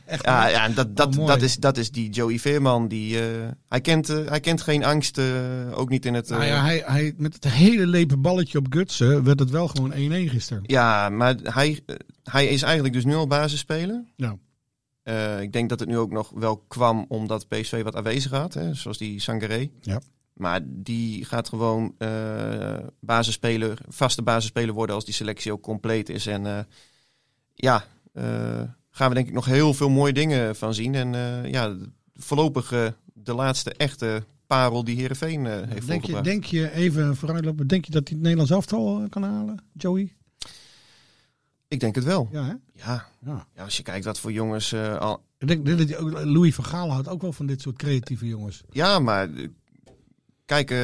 Echt 0.05 0.25
ja, 0.25 0.47
ja 0.47 0.69
dat, 0.69 0.97
dat, 0.97 1.19
Oh, 1.19 1.27
dat, 1.27 1.43
is, 1.43 1.57
dat 1.57 1.77
is 1.77 1.91
die 1.91 2.11
Joey 2.11 2.39
Veerman. 2.39 2.89
Die, 2.89 3.19
hij, 3.69 3.81
kent, 3.81 4.07
hij 4.09 4.41
kent 4.41 4.63
geen 4.63 4.85
angst, 4.85 5.21
ook 5.73 5.89
niet 5.89 6.07
in 6.07 6.15
het... 6.15 6.29
Nou 6.29 6.45
ja, 6.45 6.63
hij, 6.63 6.83
hij, 6.87 7.15
met 7.17 7.35
het 7.35 7.49
hele 7.49 7.87
lepe 7.87 8.17
balletje 8.17 8.59
op 8.59 8.67
Gutsen 8.71 9.25
werd 9.25 9.39
het 9.39 9.51
wel 9.51 9.69
gewoon 9.69 9.93
1-1 9.93 9.95
gisteren. 10.31 10.63
Ja, 10.67 11.09
maar 11.09 11.35
hij, 11.43 11.81
hij 12.23 12.47
is 12.47 12.63
eigenlijk 12.63 12.95
dus 12.95 13.05
nu 13.05 13.15
al 13.15 13.27
basisspeler. 13.27 14.05
Ja. 14.17 14.37
Eh, 15.09 15.41
ik 15.41 15.53
denk 15.53 15.69
dat 15.69 15.81
het 15.81 15.89
nu 15.89 15.99
ook 15.99 16.11
nog 16.11 16.31
wel 16.35 16.57
kwam 16.57 17.05
omdat 17.09 17.49
PSV 17.49 17.83
wat 17.83 17.97
aanwezig 17.97 18.31
had, 18.31 18.55
hè, 18.55 18.75
zoals 18.75 18.99
die 18.99 19.21
Sangaré. 19.21 19.71
Ja. 19.81 20.01
Maar 20.33 20.61
die 20.65 21.25
gaat 21.25 21.49
gewoon 21.49 21.95
eh 21.99 22.77
basisspeler, 23.01 23.79
vaste 23.89 24.23
basisspeler 24.23 24.75
worden 24.75 24.95
als 24.95 25.05
die 25.05 25.15
selectie 25.15 25.53
ook 25.53 25.63
compleet 25.63 26.09
is. 26.09 26.27
En 26.27 26.47
eh, 26.47 26.59
ja, 27.55 27.85
eh, 28.13 28.63
gaan 28.91 29.09
we 29.09 29.15
denk 29.15 29.29
ik 29.29 29.35
nog 29.35 29.45
heel 29.45 29.75
veel 29.75 29.91
mooie 29.91 30.13
dingen 30.13 30.57
van 30.57 30.75
zien. 30.75 30.95
En 30.95 31.15
eh, 31.15 31.51
ja, 31.51 31.77
voorlopig 32.15 32.69
de 33.15 33.35
laatste 33.35 33.73
echte 33.73 34.25
parel 34.49 34.85
die 34.85 34.97
Heerenveen 34.97 35.47
eh 35.47 35.53
heeft 35.69 35.87
Denk 35.87 36.05
je, 36.05 36.21
denk 36.21 36.45
je, 36.45 36.73
even 36.73 37.17
vooruitlopen, 37.17 37.67
denk 37.67 37.85
je 37.85 37.91
dat 37.91 38.03
hij 38.03 38.13
het 38.13 38.23
Nederlands 38.23 38.53
elftal 38.53 39.01
eh, 39.03 39.09
kan 39.09 39.23
halen, 39.23 39.65
Joey? 39.73 40.17
Ik 41.69 41.81
denk 41.81 41.95
het 41.95 42.05
wel. 42.05 42.29
Ja, 42.33 42.45
hè? 42.45 42.55
Ja, 42.73 43.09
Ja. 43.21 43.47
ja 43.55 43.65
als 43.65 43.77
je 43.77 43.83
kijkt 43.83 44.05
wat 44.05 44.21
voor 44.21 44.33
jongens 44.33 44.73
eh, 44.73 44.99
al, 44.99 45.23
Ik 45.39 45.49
denk, 45.49 45.89
dat 45.89 46.25
Louis 46.25 46.55
van 46.55 46.65
Gaal 46.65 46.91
houdt 46.91 47.09
ook 47.09 47.23
wel 47.23 47.33
van 47.33 47.47
dit 47.47 47.61
soort 47.61 47.77
creatieve 47.77 48.27
jongens. 48.27 48.63
Ja, 48.71 48.99
maar 48.99 49.35
eh, 49.35 49.49
kijk, 50.45 50.71
eh, 50.71 50.77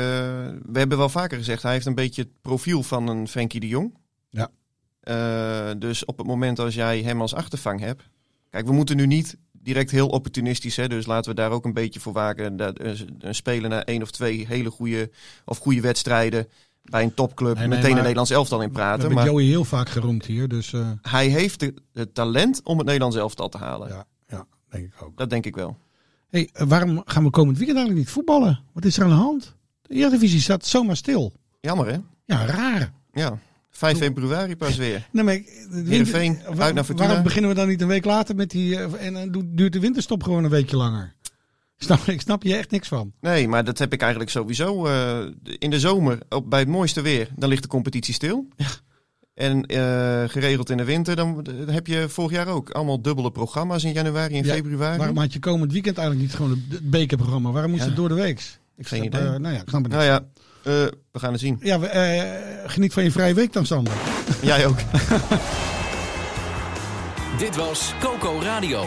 we 0.62 0.78
hebben 0.78 0.98
wel 0.98 1.08
vaker 1.08 1.38
gezegd, 1.38 1.62
hij 1.62 1.72
heeft 1.72 1.86
een 1.86 1.94
beetje 1.94 2.22
het 2.22 2.40
profiel 2.40 2.82
van 2.82 3.08
een 3.08 3.28
Frenkie 3.28 3.60
de 3.60 3.68
Jong. 3.68 3.94
Ja. 4.28 4.50
Dus 5.74 6.04
op 6.04 6.18
het 6.18 6.26
moment 6.26 6.58
als 6.58 6.74
jij 6.74 7.02
hem 7.02 7.20
als 7.20 7.34
achtervang 7.34 7.80
hebt. 7.80 8.02
Kijk, 8.50 8.66
we 8.66 8.72
moeten 8.72 8.96
nu 8.96 9.06
niet 9.06 9.36
direct 9.64 9.90
heel 9.90 10.08
opportunistisch, 10.08 10.76
hè, 10.76 10.88
dus 10.88 11.06
laten 11.06 11.30
we 11.30 11.36
daar 11.36 11.50
ook 11.50 11.64
een 11.64 11.72
beetje 11.72 12.00
voor 12.00 12.12
waken. 12.12 12.56
Dat 12.56 12.78
eh, 12.78 12.92
een 13.18 13.34
speler 13.34 13.70
na 13.70 13.84
één 13.84 14.02
of 14.02 14.10
twee 14.10 14.46
hele 14.46 14.70
goede 14.70 15.10
of 15.44 15.58
goede 15.58 15.80
wedstrijden 15.80 16.48
bij 16.84 17.02
een 17.02 17.14
topclub 17.14 17.56
Nee, 17.58 17.66
nee, 17.68 17.76
meteen 17.76 17.90
een 17.90 17.96
Nederlands 17.98 18.30
elftal 18.30 18.60
in 18.62 18.68
We 18.68 18.74
praten. 18.74 18.98
hebben 19.00 19.18
Maar 19.18 19.26
Joey 19.26 19.44
heel 19.44 19.64
vaak 19.64 19.88
geroemd 19.88 20.24
hier, 20.26 20.48
dus 20.48 20.72
eh, 20.72 20.88
hij 21.02 21.26
heeft 21.28 21.60
de- 21.60 21.74
het 21.92 22.14
talent 22.14 22.60
om 22.64 22.76
het 22.76 22.86
Nederlands 22.86 23.16
elftal 23.16 23.48
te 23.48 23.58
halen. 23.58 23.88
ja, 23.88 24.04
ja, 24.28 24.46
denk 24.68 24.84
ik 24.84 25.02
ook. 25.02 25.16
Dat 25.16 25.30
denk 25.30 25.46
ik 25.46 25.54
wel. 25.54 25.76
Hey, 26.30 26.48
eh, 26.52 26.66
waarom 26.66 27.02
gaan 27.04 27.24
we 27.24 27.30
komend 27.30 27.56
weekend 27.58 27.76
eigenlijk 27.78 28.06
niet 28.06 28.14
voetballen? 28.16 28.60
Wat 28.72 28.84
is 28.84 28.96
er 28.96 29.02
aan 29.02 29.08
de 29.08 29.14
hand? 29.14 29.54
De 29.82 29.94
Eredivisie 29.94 30.40
staat 30.40 30.66
zomaar 30.66 30.96
stil. 30.96 31.32
Jammer 31.60 31.86
hè? 31.86 31.96
Ja, 32.24 32.46
raar. 32.46 32.92
Ja. 33.12 33.38
5 33.70 33.98
februari 33.98 34.56
pas 34.56 34.76
weer. 34.76 35.08
Nee, 35.12 35.24
maar, 35.24 35.34
winter- 35.34 35.84
Heerenveen, 35.92 36.38
wa- 36.54 36.64
uit 36.64 36.74
naar 36.74 36.84
Fortuna. 36.84 37.06
Waarom 37.06 37.24
beginnen 37.24 37.50
we 37.50 37.56
dan 37.56 37.68
niet 37.68 37.80
een 37.80 37.88
week 37.88 38.04
later 38.04 38.34
met 38.34 38.50
die... 38.50 38.76
eh, 38.76 39.06
en 39.06 39.12
dan 39.14 39.30
doet- 39.30 39.44
duurt 39.56 39.72
de 39.72 39.80
winterstop 39.80 40.22
gewoon 40.22 40.44
een 40.44 40.50
weekje 40.50 40.76
langer? 40.76 41.13
Snap, 41.84 42.00
ik 42.06 42.20
snap 42.20 42.42
je 42.42 42.56
echt 42.56 42.70
niks 42.70 42.88
van. 42.88 43.12
Nee, 43.20 43.48
maar 43.48 43.64
dat 43.64 43.78
heb 43.78 43.92
ik 43.92 44.00
eigenlijk 44.00 44.30
sowieso. 44.30 44.86
eh, 44.86 45.18
in 45.58 45.70
de 45.70 45.80
zomer, 45.80 46.18
op, 46.28 46.50
bij 46.50 46.58
het 46.58 46.68
mooiste 46.68 47.00
weer, 47.00 47.28
dan 47.36 47.48
ligt 47.48 47.62
de 47.62 47.68
competitie 47.68 48.14
stil. 48.14 48.48
En 49.34 49.66
eh, 49.66 50.28
geregeld 50.28 50.70
in 50.70 50.76
de 50.76 50.84
winter, 50.84 51.16
dan 51.16 51.42
dan 51.42 51.68
heb 51.68 51.86
je 51.86 52.08
vorig 52.08 52.30
jaar 52.30 52.46
ook 52.48 52.70
allemaal 52.70 53.02
dubbele 53.02 53.30
programma's 53.30 53.84
in 53.84 53.92
januari 53.92 54.36
en 54.38 54.44
Ja, 54.44 54.54
februari. 54.54 54.98
Waarom 54.98 55.16
had 55.18 55.32
je 55.32 55.38
komend 55.38 55.72
weekend 55.72 55.98
eigenlijk 55.98 56.28
niet 56.28 56.36
gewoon 56.36 56.62
het- 56.70 56.90
bekerprogramma? 56.90 57.50
Waarom 57.50 57.70
moest 57.70 57.82
Ja. 57.82 57.88
het 57.88 57.96
door 57.96 58.08
de 58.08 58.14
week? 58.14 58.38
Ik 58.76 58.86
Geen 58.86 58.98
snap, 59.00 59.14
idee. 59.14 59.32
eh, 59.34 59.38
nou 59.40 59.54
ja, 59.54 59.60
ik 59.60 59.68
snap 59.68 59.82
het 59.82 59.92
niet. 59.92 60.00
Nou 60.00 60.04
ja, 60.04 60.16
eh, 60.62 60.72
we 61.12 61.18
gaan 61.18 61.32
het 61.32 61.40
zien. 61.40 61.58
Ja, 61.62 61.80
we, 61.80 61.86
eh, 61.86 62.70
geniet 62.70 62.92
van 62.92 63.02
je 63.04 63.10
vrije 63.10 63.34
week 63.34 63.52
dan, 63.52 63.66
Sander. 63.66 63.92
Jij 64.42 64.66
ook. 64.66 64.78
Dit 67.38 67.56
was 67.56 67.94
Coco 68.00 68.38
Radio. 68.42 68.86